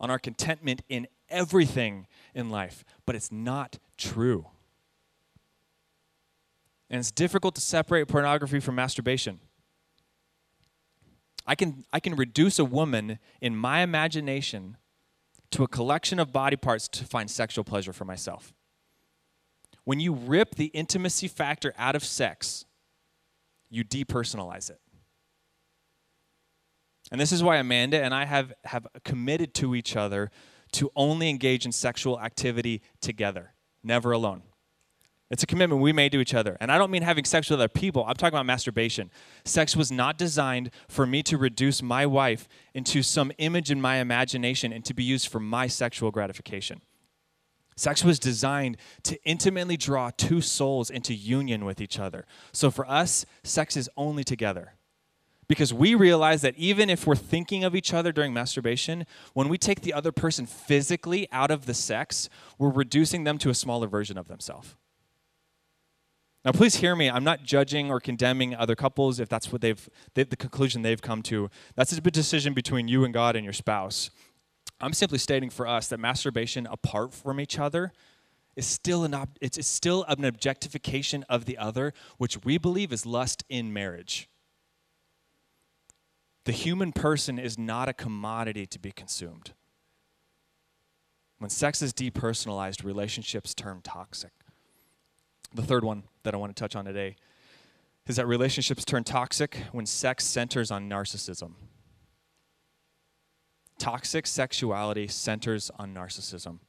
on 0.00 0.10
our 0.10 0.18
contentment 0.18 0.82
in 0.88 1.06
everything 1.28 2.06
in 2.34 2.50
life. 2.50 2.84
But 3.06 3.16
it's 3.16 3.32
not 3.32 3.78
true. 3.96 4.46
And 6.90 6.98
it's 6.98 7.10
difficult 7.10 7.54
to 7.54 7.60
separate 7.60 8.08
pornography 8.08 8.60
from 8.60 8.74
masturbation. 8.74 9.40
I 11.46 11.54
can, 11.54 11.84
I 11.92 12.00
can 12.00 12.14
reduce 12.14 12.58
a 12.58 12.64
woman 12.64 13.18
in 13.40 13.56
my 13.56 13.80
imagination 13.80 14.76
to 15.50 15.64
a 15.64 15.68
collection 15.68 16.18
of 16.18 16.32
body 16.32 16.56
parts 16.56 16.88
to 16.88 17.04
find 17.04 17.30
sexual 17.30 17.64
pleasure 17.64 17.92
for 17.92 18.04
myself. 18.04 18.52
When 19.84 20.00
you 20.00 20.12
rip 20.12 20.54
the 20.54 20.66
intimacy 20.66 21.28
factor 21.28 21.74
out 21.76 21.96
of 21.96 22.04
sex, 22.04 22.64
you 23.68 23.84
depersonalize 23.84 24.70
it. 24.70 24.80
And 27.12 27.20
this 27.20 27.30
is 27.30 27.42
why 27.42 27.58
Amanda 27.58 28.02
and 28.02 28.14
I 28.14 28.24
have, 28.24 28.54
have 28.64 28.86
committed 29.04 29.52
to 29.56 29.74
each 29.74 29.96
other 29.96 30.30
to 30.72 30.90
only 30.96 31.28
engage 31.28 31.66
in 31.66 31.70
sexual 31.70 32.18
activity 32.18 32.80
together, 33.02 33.52
never 33.84 34.12
alone. 34.12 34.42
It's 35.30 35.42
a 35.42 35.46
commitment 35.46 35.82
we 35.82 35.92
made 35.92 36.12
to 36.12 36.20
each 36.20 36.32
other. 36.32 36.56
And 36.58 36.72
I 36.72 36.78
don't 36.78 36.90
mean 36.90 37.02
having 37.02 37.26
sex 37.26 37.50
with 37.50 37.60
other 37.60 37.68
people, 37.68 38.04
I'm 38.06 38.14
talking 38.14 38.34
about 38.34 38.46
masturbation. 38.46 39.10
Sex 39.44 39.76
was 39.76 39.92
not 39.92 40.16
designed 40.16 40.70
for 40.88 41.06
me 41.06 41.22
to 41.24 41.36
reduce 41.36 41.82
my 41.82 42.06
wife 42.06 42.48
into 42.72 43.02
some 43.02 43.30
image 43.36 43.70
in 43.70 43.78
my 43.78 43.96
imagination 43.96 44.72
and 44.72 44.82
to 44.86 44.94
be 44.94 45.04
used 45.04 45.28
for 45.28 45.38
my 45.38 45.66
sexual 45.66 46.10
gratification. 46.10 46.80
Sex 47.76 48.02
was 48.02 48.18
designed 48.18 48.78
to 49.02 49.22
intimately 49.24 49.76
draw 49.76 50.10
two 50.16 50.40
souls 50.40 50.88
into 50.88 51.12
union 51.12 51.66
with 51.66 51.78
each 51.80 51.98
other. 51.98 52.24
So 52.52 52.70
for 52.70 52.88
us, 52.90 53.26
sex 53.42 53.76
is 53.76 53.90
only 53.98 54.24
together 54.24 54.74
because 55.52 55.74
we 55.74 55.94
realize 55.94 56.40
that 56.40 56.56
even 56.56 56.88
if 56.88 57.06
we're 57.06 57.14
thinking 57.14 57.62
of 57.62 57.74
each 57.74 57.92
other 57.92 58.10
during 58.10 58.32
masturbation, 58.32 59.04
when 59.34 59.50
we 59.50 59.58
take 59.58 59.82
the 59.82 59.92
other 59.92 60.10
person 60.10 60.46
physically 60.46 61.28
out 61.30 61.50
of 61.50 61.66
the 61.66 61.74
sex, 61.74 62.30
we're 62.56 62.70
reducing 62.70 63.24
them 63.24 63.36
to 63.36 63.50
a 63.50 63.54
smaller 63.54 63.86
version 63.86 64.16
of 64.16 64.28
themselves. 64.28 64.76
Now, 66.42 66.52
please 66.52 66.76
hear 66.76 66.96
me. 66.96 67.10
I'm 67.10 67.22
not 67.22 67.42
judging 67.42 67.90
or 67.90 68.00
condemning 68.00 68.54
other 68.54 68.74
couples 68.74 69.20
if 69.20 69.28
that's 69.28 69.52
what 69.52 69.60
they've, 69.60 69.90
they, 70.14 70.22
the 70.24 70.36
conclusion 70.36 70.80
they've 70.80 71.02
come 71.02 71.20
to. 71.24 71.50
That's 71.74 71.92
a 71.92 72.00
decision 72.00 72.54
between 72.54 72.88
you 72.88 73.04
and 73.04 73.12
God 73.12 73.36
and 73.36 73.44
your 73.44 73.52
spouse. 73.52 74.08
I'm 74.80 74.94
simply 74.94 75.18
stating 75.18 75.50
for 75.50 75.66
us 75.66 75.88
that 75.88 76.00
masturbation 76.00 76.66
apart 76.66 77.12
from 77.12 77.40
each 77.40 77.58
other 77.58 77.92
is 78.56 78.64
still 78.64 79.04
an, 79.04 79.12
ob- 79.12 79.36
it's, 79.42 79.58
it's 79.58 79.68
still 79.68 80.06
an 80.08 80.24
objectification 80.24 81.26
of 81.28 81.44
the 81.44 81.58
other, 81.58 81.92
which 82.16 82.42
we 82.42 82.56
believe 82.56 82.90
is 82.90 83.04
lust 83.04 83.44
in 83.50 83.70
marriage. 83.70 84.30
The 86.44 86.52
human 86.52 86.92
person 86.92 87.38
is 87.38 87.58
not 87.58 87.88
a 87.88 87.92
commodity 87.92 88.66
to 88.66 88.78
be 88.78 88.90
consumed. 88.90 89.52
When 91.38 91.50
sex 91.50 91.82
is 91.82 91.92
depersonalized, 91.92 92.84
relationships 92.84 93.54
turn 93.54 93.80
toxic. 93.82 94.32
The 95.54 95.62
third 95.62 95.84
one 95.84 96.04
that 96.22 96.34
I 96.34 96.36
want 96.36 96.54
to 96.54 96.60
touch 96.60 96.74
on 96.74 96.84
today 96.84 97.16
is 98.06 98.16
that 98.16 98.26
relationships 98.26 98.84
turn 98.84 99.04
toxic 99.04 99.58
when 99.70 99.86
sex 99.86 100.24
centers 100.24 100.70
on 100.70 100.88
narcissism. 100.88 101.52
toxic 103.78 104.28
sexuality 104.28 105.08
centers 105.08 105.70
on 105.76 105.92
narcissism. 105.92 106.60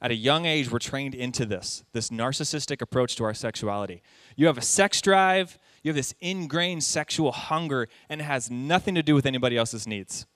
At 0.00 0.10
a 0.10 0.14
young 0.14 0.44
age, 0.44 0.70
we're 0.70 0.78
trained 0.78 1.14
into 1.14 1.46
this, 1.46 1.84
this 1.92 2.10
narcissistic 2.10 2.82
approach 2.82 3.16
to 3.16 3.24
our 3.24 3.32
sexuality. 3.32 4.02
You 4.36 4.46
have 4.46 4.58
a 4.58 4.62
sex 4.62 5.00
drive, 5.00 5.58
you 5.82 5.90
have 5.90 5.96
this 5.96 6.14
ingrained 6.20 6.84
sexual 6.84 7.32
hunger, 7.32 7.88
and 8.08 8.20
it 8.20 8.24
has 8.24 8.50
nothing 8.50 8.94
to 8.94 9.02
do 9.02 9.14
with 9.14 9.26
anybody 9.26 9.56
else's 9.56 9.86
needs. 9.86 10.26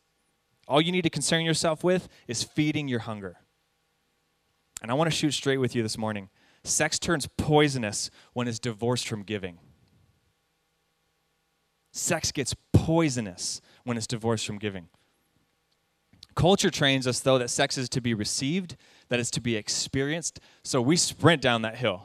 All 0.68 0.80
you 0.80 0.92
need 0.92 1.02
to 1.02 1.10
concern 1.10 1.44
yourself 1.44 1.82
with 1.82 2.08
is 2.28 2.42
feeding 2.42 2.88
your 2.88 3.00
hunger. 3.00 3.36
And 4.80 4.90
I 4.90 4.94
want 4.94 5.10
to 5.10 5.16
shoot 5.16 5.32
straight 5.32 5.58
with 5.58 5.74
you 5.74 5.82
this 5.82 5.98
morning. 5.98 6.28
Sex 6.64 6.98
turns 6.98 7.28
poisonous 7.36 8.10
when 8.32 8.48
it's 8.48 8.58
divorced 8.58 9.08
from 9.08 9.22
giving. 9.22 9.58
Sex 11.92 12.32
gets 12.32 12.54
poisonous 12.72 13.60
when 13.84 13.96
it's 13.96 14.06
divorced 14.06 14.46
from 14.46 14.58
giving. 14.58 14.88
Culture 16.34 16.70
trains 16.70 17.06
us, 17.06 17.20
though, 17.20 17.38
that 17.38 17.50
sex 17.50 17.76
is 17.76 17.88
to 17.90 18.00
be 18.00 18.14
received, 18.14 18.76
that 19.08 19.20
it's 19.20 19.30
to 19.32 19.40
be 19.40 19.56
experienced, 19.56 20.40
so 20.62 20.80
we 20.80 20.96
sprint 20.96 21.42
down 21.42 21.62
that 21.62 21.76
hill. 21.76 22.04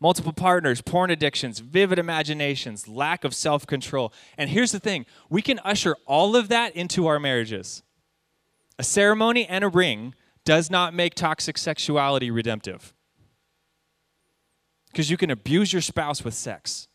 Multiple 0.00 0.32
partners, 0.32 0.80
porn 0.80 1.10
addictions, 1.10 1.58
vivid 1.58 1.98
imaginations, 1.98 2.88
lack 2.88 3.22
of 3.22 3.34
self 3.34 3.66
control. 3.66 4.12
And 4.38 4.48
here's 4.48 4.72
the 4.72 4.80
thing 4.80 5.04
we 5.28 5.42
can 5.42 5.58
usher 5.60 5.96
all 6.06 6.36
of 6.36 6.48
that 6.48 6.74
into 6.74 7.06
our 7.06 7.20
marriages. 7.20 7.82
A 8.78 8.82
ceremony 8.82 9.46
and 9.46 9.62
a 9.62 9.68
ring 9.68 10.14
does 10.46 10.70
not 10.70 10.94
make 10.94 11.14
toxic 11.14 11.58
sexuality 11.58 12.30
redemptive. 12.30 12.94
Because 14.90 15.10
you 15.10 15.18
can 15.18 15.30
abuse 15.30 15.72
your 15.72 15.82
spouse 15.82 16.24
with 16.24 16.34
sex. 16.34 16.88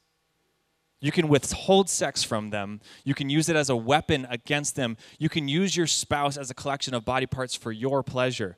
You 0.99 1.11
can 1.11 1.27
withhold 1.27 1.89
sex 1.89 2.23
from 2.23 2.49
them. 2.49 2.81
You 3.03 3.13
can 3.13 3.29
use 3.29 3.47
it 3.47 3.55
as 3.55 3.69
a 3.69 3.75
weapon 3.75 4.25
against 4.31 4.75
them. 4.75 4.97
You 5.19 5.29
can 5.29 5.47
use 5.47 5.77
your 5.77 5.85
spouse 5.85 6.37
as 6.37 6.49
a 6.49 6.55
collection 6.55 6.95
of 6.95 7.05
body 7.05 7.27
parts 7.27 7.53
for 7.53 7.71
your 7.71 8.01
pleasure. 8.01 8.57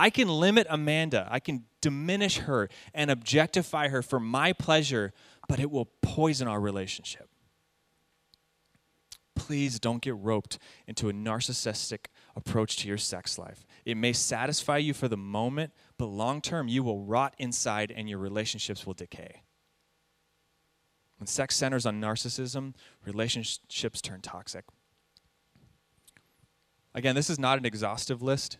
I 0.00 0.08
can 0.08 0.28
limit 0.28 0.66
Amanda, 0.70 1.28
I 1.30 1.40
can 1.40 1.66
diminish 1.82 2.38
her 2.38 2.70
and 2.94 3.10
objectify 3.10 3.88
her 3.88 4.00
for 4.00 4.18
my 4.18 4.54
pleasure, 4.54 5.12
but 5.46 5.60
it 5.60 5.70
will 5.70 5.90
poison 6.00 6.48
our 6.48 6.58
relationship. 6.58 7.28
Please 9.34 9.78
don't 9.78 10.00
get 10.00 10.16
roped 10.16 10.58
into 10.86 11.10
a 11.10 11.12
narcissistic 11.12 12.06
approach 12.34 12.78
to 12.78 12.88
your 12.88 12.96
sex 12.96 13.38
life. 13.38 13.66
It 13.84 13.98
may 13.98 14.14
satisfy 14.14 14.78
you 14.78 14.94
for 14.94 15.06
the 15.06 15.18
moment, 15.18 15.74
but 15.98 16.06
long 16.06 16.40
term, 16.40 16.66
you 16.66 16.82
will 16.82 17.00
rot 17.00 17.34
inside 17.36 17.92
and 17.94 18.08
your 18.08 18.18
relationships 18.18 18.86
will 18.86 18.94
decay. 18.94 19.42
When 21.18 21.26
sex 21.26 21.56
centers 21.56 21.84
on 21.84 22.00
narcissism, 22.00 22.72
relationships 23.04 24.00
turn 24.00 24.22
toxic. 24.22 24.64
Again, 26.94 27.14
this 27.14 27.28
is 27.28 27.38
not 27.38 27.58
an 27.58 27.66
exhaustive 27.66 28.22
list. 28.22 28.56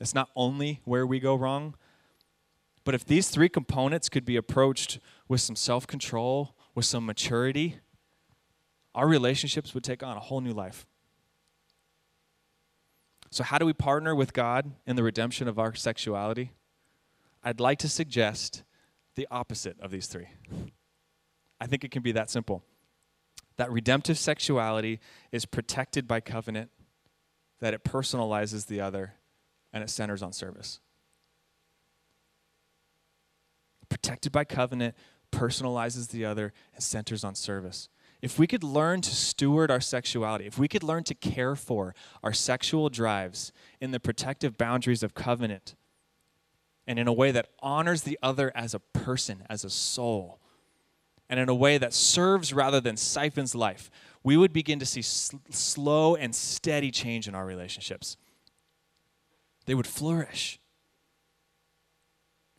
It's 0.00 0.14
not 0.14 0.30
only 0.34 0.80
where 0.84 1.06
we 1.06 1.20
go 1.20 1.34
wrong, 1.34 1.74
but 2.84 2.94
if 2.94 3.04
these 3.04 3.28
three 3.28 3.48
components 3.48 4.08
could 4.08 4.24
be 4.24 4.36
approached 4.36 4.98
with 5.28 5.40
some 5.40 5.56
self 5.56 5.86
control, 5.86 6.56
with 6.74 6.86
some 6.86 7.04
maturity, 7.04 7.76
our 8.94 9.06
relationships 9.06 9.74
would 9.74 9.84
take 9.84 10.02
on 10.02 10.16
a 10.16 10.20
whole 10.20 10.40
new 10.40 10.52
life. 10.52 10.86
So, 13.30 13.44
how 13.44 13.58
do 13.58 13.66
we 13.66 13.72
partner 13.72 14.14
with 14.14 14.32
God 14.32 14.72
in 14.86 14.96
the 14.96 15.02
redemption 15.02 15.46
of 15.46 15.58
our 15.58 15.74
sexuality? 15.74 16.52
I'd 17.44 17.60
like 17.60 17.78
to 17.80 17.88
suggest 17.88 18.64
the 19.14 19.28
opposite 19.30 19.78
of 19.80 19.90
these 19.90 20.06
three. 20.06 20.28
I 21.60 21.66
think 21.66 21.84
it 21.84 21.90
can 21.90 22.02
be 22.02 22.12
that 22.12 22.30
simple. 22.30 22.64
That 23.56 23.70
redemptive 23.70 24.18
sexuality 24.18 25.00
is 25.30 25.44
protected 25.44 26.08
by 26.08 26.20
covenant, 26.20 26.70
that 27.60 27.74
it 27.74 27.84
personalizes 27.84 28.66
the 28.66 28.80
other, 28.80 29.14
and 29.72 29.82
it 29.82 29.90
centers 29.90 30.22
on 30.22 30.32
service. 30.32 30.80
Protected 33.88 34.32
by 34.32 34.44
covenant, 34.44 34.94
personalizes 35.32 36.08
the 36.08 36.24
other, 36.24 36.52
and 36.74 36.82
centers 36.82 37.24
on 37.24 37.34
service. 37.34 37.88
If 38.22 38.38
we 38.38 38.46
could 38.46 38.62
learn 38.62 39.00
to 39.02 39.14
steward 39.14 39.70
our 39.70 39.80
sexuality, 39.80 40.46
if 40.46 40.58
we 40.58 40.68
could 40.68 40.82
learn 40.82 41.04
to 41.04 41.14
care 41.14 41.56
for 41.56 41.94
our 42.22 42.32
sexual 42.32 42.88
drives 42.88 43.52
in 43.80 43.92
the 43.92 44.00
protective 44.00 44.58
boundaries 44.58 45.02
of 45.02 45.14
covenant, 45.14 45.74
and 46.86 46.98
in 46.98 47.08
a 47.08 47.12
way 47.12 47.30
that 47.30 47.48
honors 47.60 48.02
the 48.02 48.18
other 48.22 48.52
as 48.54 48.74
a 48.74 48.78
person, 48.78 49.44
as 49.48 49.64
a 49.64 49.70
soul, 49.70 50.40
and 51.28 51.38
in 51.38 51.48
a 51.48 51.54
way 51.54 51.78
that 51.78 51.94
serves 51.94 52.52
rather 52.52 52.80
than 52.80 52.96
siphons 52.96 53.54
life, 53.54 53.90
we 54.22 54.36
would 54.36 54.52
begin 54.52 54.78
to 54.80 54.86
see 54.86 55.00
sl- 55.00 55.36
slow 55.48 56.16
and 56.16 56.34
steady 56.34 56.90
change 56.90 57.28
in 57.28 57.34
our 57.34 57.46
relationships 57.46 58.16
they 59.66 59.74
would 59.74 59.86
flourish. 59.86 60.58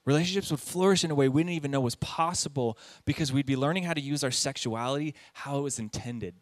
Relationships 0.06 0.50
would 0.50 0.60
flourish 0.60 1.04
in 1.04 1.12
a 1.12 1.16
way 1.16 1.30
we 1.30 1.44
didn't 1.44 1.56
even 1.56 1.72
know 1.72 1.82
was 1.82 1.96
possible 1.96 2.78
because 3.06 3.32
we'd 3.32 3.46
be 3.46 3.56
learning 3.56 3.84
how 3.84 3.94
to 3.94 4.02
use 4.02 4.24
our 4.24 4.32
sexuality 4.32 5.14
how 5.34 5.60
it 5.60 5.62
was 5.62 5.78
intended. 5.78 6.36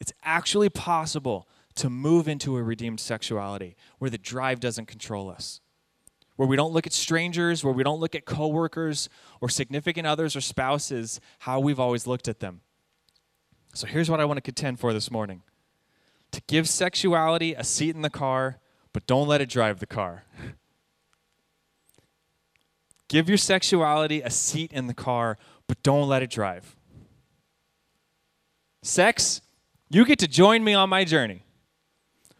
It's 0.00 0.12
actually 0.22 0.68
possible 0.68 1.48
to 1.76 1.88
move 1.88 2.28
into 2.28 2.56
a 2.56 2.62
redeemed 2.62 3.00
sexuality 3.00 3.76
where 3.98 4.10
the 4.10 4.18
drive 4.18 4.60
doesn't 4.60 4.86
control 4.86 5.30
us. 5.30 5.60
Where 6.36 6.48
we 6.48 6.56
don't 6.56 6.72
look 6.72 6.86
at 6.86 6.92
strangers, 6.92 7.64
where 7.64 7.72
we 7.72 7.84
don't 7.84 8.00
look 8.00 8.14
at 8.14 8.26
coworkers 8.26 9.08
or 9.40 9.48
significant 9.48 10.06
others 10.06 10.34
or 10.36 10.40
spouses 10.40 11.20
how 11.38 11.60
we've 11.60 11.80
always 11.80 12.06
looked 12.06 12.28
at 12.28 12.40
them. 12.40 12.60
So 13.72 13.86
here's 13.86 14.10
what 14.10 14.20
I 14.20 14.24
want 14.24 14.36
to 14.38 14.42
contend 14.42 14.78
for 14.78 14.92
this 14.92 15.10
morning. 15.10 15.42
To 16.32 16.42
give 16.48 16.68
sexuality 16.68 17.54
a 17.54 17.64
seat 17.64 17.94
in 17.94 18.02
the 18.02 18.10
car 18.10 18.58
but 18.94 19.06
don't 19.06 19.28
let 19.28 19.42
it 19.42 19.50
drive 19.50 19.80
the 19.80 19.86
car. 19.86 20.24
Give 23.08 23.28
your 23.28 23.36
sexuality 23.36 24.22
a 24.22 24.30
seat 24.30 24.72
in 24.72 24.86
the 24.86 24.94
car, 24.94 25.36
but 25.66 25.82
don't 25.82 26.08
let 26.08 26.22
it 26.22 26.30
drive. 26.30 26.74
Sex, 28.82 29.42
you 29.90 30.06
get 30.06 30.18
to 30.20 30.28
join 30.28 30.64
me 30.64 30.72
on 30.72 30.88
my 30.88 31.04
journey, 31.04 31.42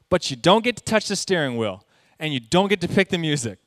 but 0.08 0.30
you 0.30 0.36
don't 0.36 0.64
get 0.64 0.76
to 0.76 0.82
touch 0.82 1.08
the 1.08 1.16
steering 1.16 1.58
wheel 1.58 1.84
and 2.18 2.32
you 2.32 2.40
don't 2.40 2.68
get 2.68 2.80
to 2.80 2.88
pick 2.88 3.08
the 3.08 3.18
music. 3.18 3.58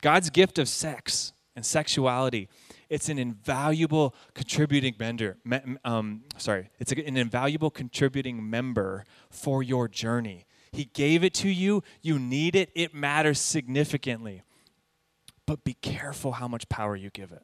God's 0.00 0.30
gift 0.30 0.58
of 0.58 0.68
sex 0.68 1.32
and 1.54 1.64
sexuality 1.64 2.48
it's 2.88 3.08
an 3.08 3.18
invaluable 3.18 4.14
contributing 4.34 4.94
member. 4.98 5.36
Um, 5.84 6.22
sorry, 6.38 6.70
it's 6.78 6.92
an 6.92 7.16
invaluable 7.16 7.70
contributing 7.70 8.48
member 8.48 9.04
for 9.30 9.62
your 9.62 9.88
journey. 9.88 10.46
He 10.72 10.86
gave 10.86 11.24
it 11.24 11.34
to 11.34 11.48
you. 11.48 11.82
You 12.02 12.18
need 12.18 12.54
it. 12.54 12.70
It 12.74 12.94
matters 12.94 13.40
significantly. 13.40 14.42
But 15.46 15.64
be 15.64 15.74
careful 15.74 16.32
how 16.32 16.48
much 16.48 16.68
power 16.68 16.96
you 16.96 17.10
give 17.10 17.32
it. 17.32 17.42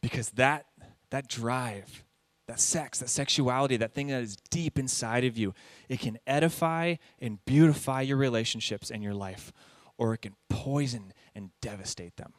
Because 0.00 0.30
that, 0.30 0.66
that 1.10 1.28
drive, 1.28 2.04
that 2.46 2.60
sex, 2.60 2.98
that 3.00 3.10
sexuality, 3.10 3.76
that 3.76 3.94
thing 3.94 4.08
that 4.08 4.22
is 4.22 4.36
deep 4.50 4.78
inside 4.78 5.24
of 5.24 5.36
you, 5.36 5.54
it 5.88 6.00
can 6.00 6.18
edify 6.26 6.96
and 7.20 7.44
beautify 7.44 8.00
your 8.00 8.16
relationships 8.16 8.90
and 8.90 9.02
your 9.02 9.12
life, 9.12 9.52
or 9.98 10.14
it 10.14 10.22
can 10.22 10.34
poison 10.48 11.12
and 11.34 11.50
devastate 11.60 12.16
them 12.16 12.32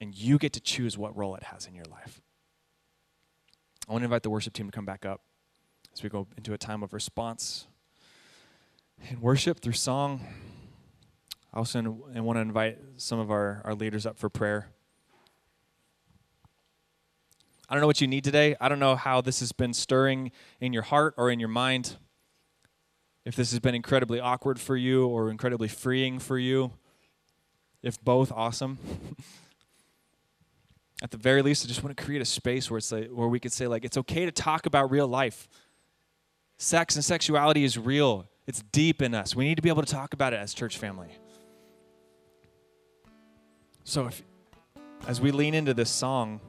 and 0.00 0.14
you 0.14 0.38
get 0.38 0.52
to 0.54 0.60
choose 0.60 0.96
what 0.96 1.16
role 1.16 1.34
it 1.34 1.44
has 1.44 1.66
in 1.66 1.74
your 1.74 1.84
life. 1.86 2.20
I 3.88 3.92
want 3.92 4.02
to 4.02 4.04
invite 4.04 4.22
the 4.22 4.30
worship 4.30 4.52
team 4.52 4.66
to 4.66 4.72
come 4.72 4.84
back 4.84 5.06
up 5.06 5.22
as 5.92 6.02
we 6.02 6.08
go 6.08 6.26
into 6.36 6.52
a 6.52 6.58
time 6.58 6.82
of 6.82 6.92
response 6.92 7.66
and 9.08 9.20
worship 9.20 9.60
through 9.60 9.72
song. 9.72 10.20
I 11.52 11.58
also 11.58 11.80
want 12.14 12.36
to 12.36 12.40
invite 12.40 12.78
some 12.96 13.18
of 13.18 13.30
our, 13.30 13.62
our 13.64 13.74
leaders 13.74 14.04
up 14.04 14.18
for 14.18 14.28
prayer. 14.28 14.68
I 17.68 17.74
don't 17.74 17.80
know 17.80 17.86
what 17.86 18.00
you 18.00 18.06
need 18.06 18.24
today. 18.24 18.56
I 18.60 18.68
don't 18.68 18.78
know 18.78 18.96
how 18.96 19.20
this 19.20 19.40
has 19.40 19.52
been 19.52 19.74
stirring 19.74 20.32
in 20.60 20.72
your 20.72 20.82
heart 20.82 21.14
or 21.16 21.30
in 21.30 21.38
your 21.38 21.48
mind. 21.48 21.96
If 23.24 23.36
this 23.36 23.50
has 23.50 23.60
been 23.60 23.74
incredibly 23.74 24.20
awkward 24.20 24.58
for 24.58 24.76
you 24.76 25.06
or 25.06 25.30
incredibly 25.30 25.68
freeing 25.68 26.18
for 26.18 26.38
you. 26.38 26.72
If 27.82 28.02
both, 28.02 28.32
awesome. 28.32 28.78
at 31.02 31.10
the 31.10 31.16
very 31.16 31.42
least, 31.42 31.64
I 31.64 31.68
just 31.68 31.82
want 31.82 31.96
to 31.96 32.04
create 32.04 32.20
a 32.20 32.24
space 32.24 32.70
where 32.70 32.78
it's 32.78 32.90
like, 32.90 33.08
where 33.08 33.28
we 33.28 33.38
could 33.38 33.52
say 33.52 33.66
like 33.66 33.84
it's 33.84 33.96
okay 33.98 34.24
to 34.24 34.32
talk 34.32 34.66
about 34.66 34.90
real 34.90 35.06
life. 35.06 35.48
Sex 36.58 36.96
and 36.96 37.04
sexuality 37.04 37.62
is 37.62 37.78
real. 37.78 38.26
It's 38.46 38.62
deep 38.72 39.00
in 39.00 39.14
us. 39.14 39.36
We 39.36 39.44
need 39.44 39.56
to 39.56 39.62
be 39.62 39.68
able 39.68 39.82
to 39.82 39.92
talk 39.92 40.12
about 40.12 40.32
it 40.32 40.36
as 40.36 40.54
church 40.54 40.78
family. 40.78 41.08
So 43.84 44.06
if 44.08 44.22
as 45.06 45.20
we 45.20 45.30
lean 45.30 45.54
into 45.54 45.72
this 45.72 45.88
song, 45.88 46.40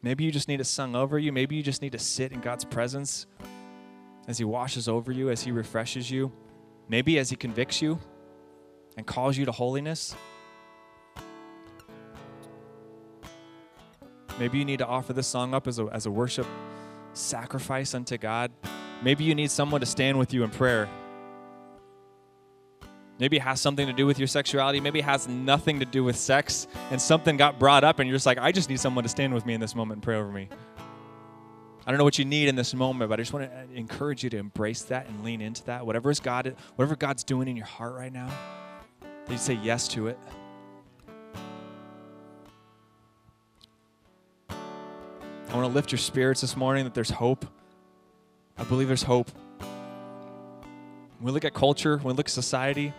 maybe 0.00 0.24
you 0.24 0.30
just 0.30 0.46
need 0.46 0.60
it 0.60 0.64
sung 0.64 0.94
over 0.94 1.18
you. 1.18 1.32
Maybe 1.32 1.56
you 1.56 1.62
just 1.62 1.82
need 1.82 1.92
to 1.92 1.98
sit 1.98 2.32
in 2.32 2.40
God's 2.40 2.64
presence 2.64 3.26
as 4.28 4.38
He 4.38 4.44
washes 4.44 4.88
over 4.88 5.10
you, 5.10 5.30
as 5.30 5.42
He 5.42 5.50
refreshes 5.50 6.08
you. 6.08 6.30
Maybe 6.88 7.18
as 7.18 7.30
He 7.30 7.36
convicts 7.36 7.82
you 7.82 7.98
and 8.96 9.04
calls 9.06 9.36
you 9.36 9.44
to 9.44 9.52
holiness. 9.52 10.14
Maybe 14.38 14.58
you 14.58 14.64
need 14.64 14.78
to 14.78 14.86
offer 14.86 15.12
this 15.12 15.26
song 15.26 15.52
up 15.54 15.66
as 15.66 15.78
a, 15.78 15.86
as 15.86 16.06
a 16.06 16.10
worship 16.10 16.46
sacrifice 17.12 17.94
unto 17.94 18.16
God. 18.18 18.52
Maybe 19.02 19.24
you 19.24 19.34
need 19.34 19.50
someone 19.50 19.80
to 19.80 19.86
stand 19.86 20.18
with 20.18 20.32
you 20.32 20.44
in 20.44 20.50
prayer. 20.50 20.88
Maybe 23.18 23.36
it 23.36 23.42
has 23.42 23.60
something 23.60 23.86
to 23.88 23.92
do 23.92 24.06
with 24.06 24.18
your 24.18 24.28
sexuality. 24.28 24.80
Maybe 24.80 25.00
it 25.00 25.04
has 25.04 25.26
nothing 25.26 25.80
to 25.80 25.84
do 25.84 26.04
with 26.04 26.16
sex, 26.16 26.68
and 26.92 27.02
something 27.02 27.36
got 27.36 27.58
brought 27.58 27.82
up, 27.82 27.98
and 27.98 28.08
you're 28.08 28.14
just 28.14 28.26
like, 28.26 28.38
I 28.38 28.52
just 28.52 28.70
need 28.70 28.78
someone 28.78 29.02
to 29.02 29.08
stand 29.08 29.34
with 29.34 29.44
me 29.44 29.54
in 29.54 29.60
this 29.60 29.74
moment 29.74 29.96
and 29.96 30.02
pray 30.04 30.16
over 30.16 30.30
me. 30.30 30.48
I 31.84 31.90
don't 31.90 31.98
know 31.98 32.04
what 32.04 32.18
you 32.18 32.24
need 32.24 32.48
in 32.48 32.54
this 32.54 32.74
moment, 32.74 33.08
but 33.08 33.18
I 33.18 33.22
just 33.22 33.32
want 33.32 33.50
to 33.50 33.56
uh, 33.56 33.62
encourage 33.74 34.22
you 34.22 34.30
to 34.30 34.36
embrace 34.36 34.82
that 34.82 35.08
and 35.08 35.24
lean 35.24 35.40
into 35.40 35.64
that. 35.64 35.84
Whatever 35.84 36.10
is 36.10 36.20
God, 36.20 36.54
whatever 36.76 36.94
God's 36.94 37.24
doing 37.24 37.48
in 37.48 37.56
your 37.56 37.66
heart 37.66 37.94
right 37.94 38.12
now, 38.12 38.30
you 39.28 39.38
say 39.38 39.54
yes 39.54 39.88
to 39.88 40.06
it. 40.06 40.18
I 45.50 45.54
want 45.56 45.66
to 45.66 45.74
lift 45.74 45.92
your 45.92 45.98
spirits 45.98 46.42
this 46.42 46.58
morning 46.58 46.84
that 46.84 46.92
there's 46.92 47.08
hope. 47.08 47.46
I 48.58 48.64
believe 48.64 48.86
there's 48.86 49.02
hope. 49.02 49.30
When 51.18 51.24
we 51.24 51.32
look 51.32 51.46
at 51.46 51.54
culture, 51.54 51.96
when 51.96 52.14
we 52.14 52.18
look 52.18 52.26
at 52.26 52.32
society, 52.32 52.92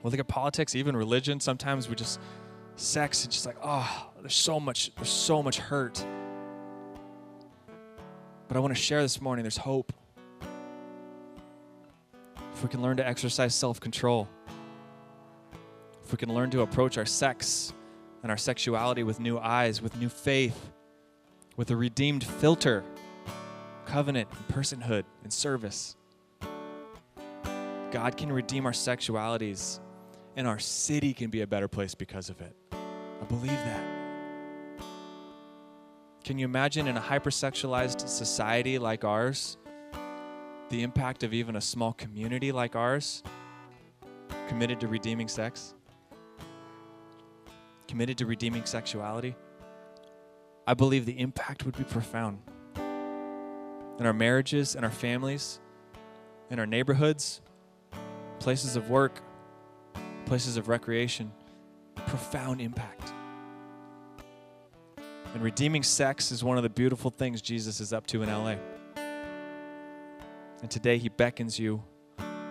when 0.00 0.02
we 0.02 0.10
look 0.10 0.18
at 0.18 0.26
politics, 0.26 0.74
even 0.74 0.96
religion, 0.96 1.38
sometimes 1.38 1.88
we 1.88 1.94
just 1.94 2.18
sex 2.74 3.24
it's 3.24 3.36
just 3.36 3.46
like, 3.46 3.56
oh, 3.62 4.10
there's 4.20 4.34
so 4.34 4.58
much, 4.58 4.92
there's 4.96 5.08
so 5.08 5.40
much 5.40 5.58
hurt. 5.58 6.04
But 8.48 8.56
I 8.56 8.60
want 8.60 8.74
to 8.74 8.80
share 8.80 9.02
this 9.02 9.20
morning, 9.20 9.44
there's 9.44 9.56
hope. 9.56 9.92
If 12.54 12.62
we 12.64 12.68
can 12.68 12.82
learn 12.82 12.96
to 12.96 13.06
exercise 13.06 13.54
self-control, 13.54 14.28
if 16.02 16.10
we 16.10 16.18
can 16.18 16.34
learn 16.34 16.50
to 16.50 16.62
approach 16.62 16.98
our 16.98 17.06
sex 17.06 17.72
and 18.24 18.32
our 18.32 18.36
sexuality 18.36 19.04
with 19.04 19.20
new 19.20 19.38
eyes, 19.38 19.80
with 19.80 19.96
new 19.96 20.08
faith, 20.08 20.72
with 21.58 21.72
a 21.72 21.76
redeemed 21.76 22.22
filter, 22.22 22.84
covenant, 23.84 24.28
and 24.30 24.56
personhood, 24.56 25.02
and 25.24 25.32
service. 25.32 25.96
God 27.90 28.16
can 28.16 28.30
redeem 28.30 28.64
our 28.64 28.72
sexualities, 28.72 29.80
and 30.36 30.46
our 30.46 30.60
city 30.60 31.12
can 31.12 31.30
be 31.30 31.40
a 31.40 31.46
better 31.48 31.66
place 31.66 31.96
because 31.96 32.30
of 32.30 32.40
it. 32.40 32.54
I 32.72 33.24
believe 33.24 33.50
that. 33.50 33.84
Can 36.22 36.38
you 36.38 36.44
imagine 36.44 36.86
in 36.86 36.96
a 36.96 37.00
hypersexualized 37.00 38.08
society 38.08 38.78
like 38.78 39.02
ours, 39.02 39.58
the 40.70 40.82
impact 40.82 41.24
of 41.24 41.34
even 41.34 41.56
a 41.56 41.60
small 41.60 41.92
community 41.92 42.52
like 42.52 42.76
ours, 42.76 43.24
committed 44.46 44.78
to 44.78 44.86
redeeming 44.86 45.26
sex? 45.26 45.74
Committed 47.88 48.16
to 48.18 48.26
redeeming 48.26 48.64
sexuality? 48.64 49.34
I 50.68 50.74
believe 50.74 51.06
the 51.06 51.18
impact 51.18 51.64
would 51.64 51.78
be 51.78 51.84
profound 51.84 52.40
in 52.76 54.04
our 54.04 54.12
marriages, 54.12 54.74
in 54.74 54.84
our 54.84 54.90
families, 54.90 55.60
in 56.50 56.58
our 56.58 56.66
neighborhoods, 56.66 57.40
places 58.38 58.76
of 58.76 58.90
work, 58.90 59.22
places 60.26 60.58
of 60.58 60.68
recreation. 60.68 61.32
Profound 61.94 62.60
impact. 62.60 63.14
And 65.32 65.42
redeeming 65.42 65.82
sex 65.82 66.30
is 66.30 66.44
one 66.44 66.58
of 66.58 66.62
the 66.62 66.68
beautiful 66.68 67.10
things 67.10 67.40
Jesus 67.40 67.80
is 67.80 67.94
up 67.94 68.06
to 68.08 68.22
in 68.22 68.28
LA. 68.28 68.56
And 70.60 70.70
today 70.70 70.98
he 70.98 71.08
beckons 71.08 71.58
you 71.58 71.82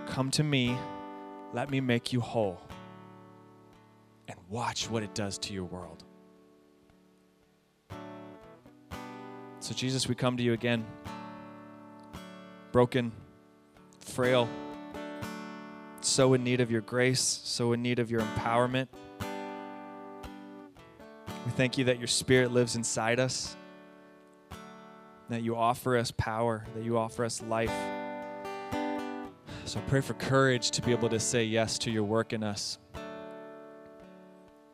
come 0.08 0.32
to 0.32 0.44
me, 0.44 0.76
let 1.54 1.70
me 1.70 1.82
make 1.82 2.12
you 2.12 2.22
whole, 2.22 2.60
and 4.28 4.40
watch 4.50 4.90
what 4.90 5.04
it 5.04 5.14
does 5.14 5.38
to 5.38 5.54
your 5.54 5.66
world. 5.66 6.04
So, 9.68 9.74
Jesus, 9.74 10.08
we 10.08 10.16
come 10.16 10.38
to 10.38 10.44
you 10.44 10.54
again, 10.54 10.86
broken, 12.72 13.12
frail, 14.00 14.48
so 16.00 16.34
in 16.36 16.46
need 16.46 16.62
of 16.62 16.72
your 16.72 16.80
grace, 16.80 17.42
so 17.44 17.74
in 17.74 17.82
need 17.82 18.00
of 18.00 18.10
your 18.10 18.22
empowerment. 18.22 18.88
We 19.20 19.26
thank 21.58 21.78
you 21.78 21.84
that 21.84 21.98
your 21.98 22.08
spirit 22.08 22.54
lives 22.54 22.78
inside 22.78 23.20
us, 23.20 23.58
that 25.28 25.44
you 25.44 25.58
offer 25.58 25.98
us 25.98 26.12
power, 26.12 26.66
that 26.74 26.86
you 26.86 26.98
offer 26.98 27.26
us 27.26 27.42
life. 27.42 27.74
So 29.66 29.80
I 29.80 29.82
pray 29.88 30.00
for 30.00 30.14
courage 30.14 30.72
to 30.72 30.82
be 30.82 30.94
able 30.94 31.10
to 31.10 31.20
say 31.20 31.44
yes 31.44 31.78
to 31.80 31.92
your 31.92 32.04
work 32.04 32.32
in 32.32 32.42
us, 32.42 32.78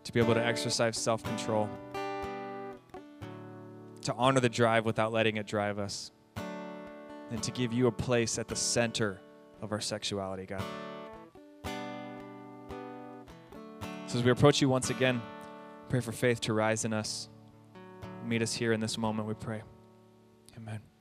to 0.03 0.13
be 0.13 0.19
able 0.19 0.35
to 0.35 0.45
exercise 0.45 0.99
self 0.99 1.23
control 1.23 1.67
to 4.03 4.13
honor 4.13 4.39
the 4.39 4.49
drive 4.49 4.85
without 4.85 5.11
letting 5.11 5.37
it 5.37 5.47
drive 5.47 5.79
us, 5.79 6.11
and 7.31 7.41
to 7.41 7.51
give 7.51 7.73
you 7.73 7.87
a 7.87 7.91
place 7.91 8.37
at 8.37 8.47
the 8.47 8.55
center 8.55 9.19
of 9.61 9.71
our 9.71 9.81
sexuality, 9.81 10.45
God. 10.45 10.63
So 14.07 14.19
as 14.19 14.23
we 14.23 14.31
approach 14.31 14.61
you 14.61 14.69
once 14.69 14.89
again, 14.89 15.21
pray 15.89 15.99
for 15.99 16.11
faith 16.11 16.39
to 16.41 16.53
rise 16.53 16.85
in 16.85 16.93
us. 16.93 17.29
Meet 18.25 18.41
us 18.41 18.53
here 18.53 18.71
in 18.73 18.79
this 18.79 18.97
moment, 18.97 19.27
we 19.27 19.33
pray. 19.33 19.63
Amen. 20.55 20.92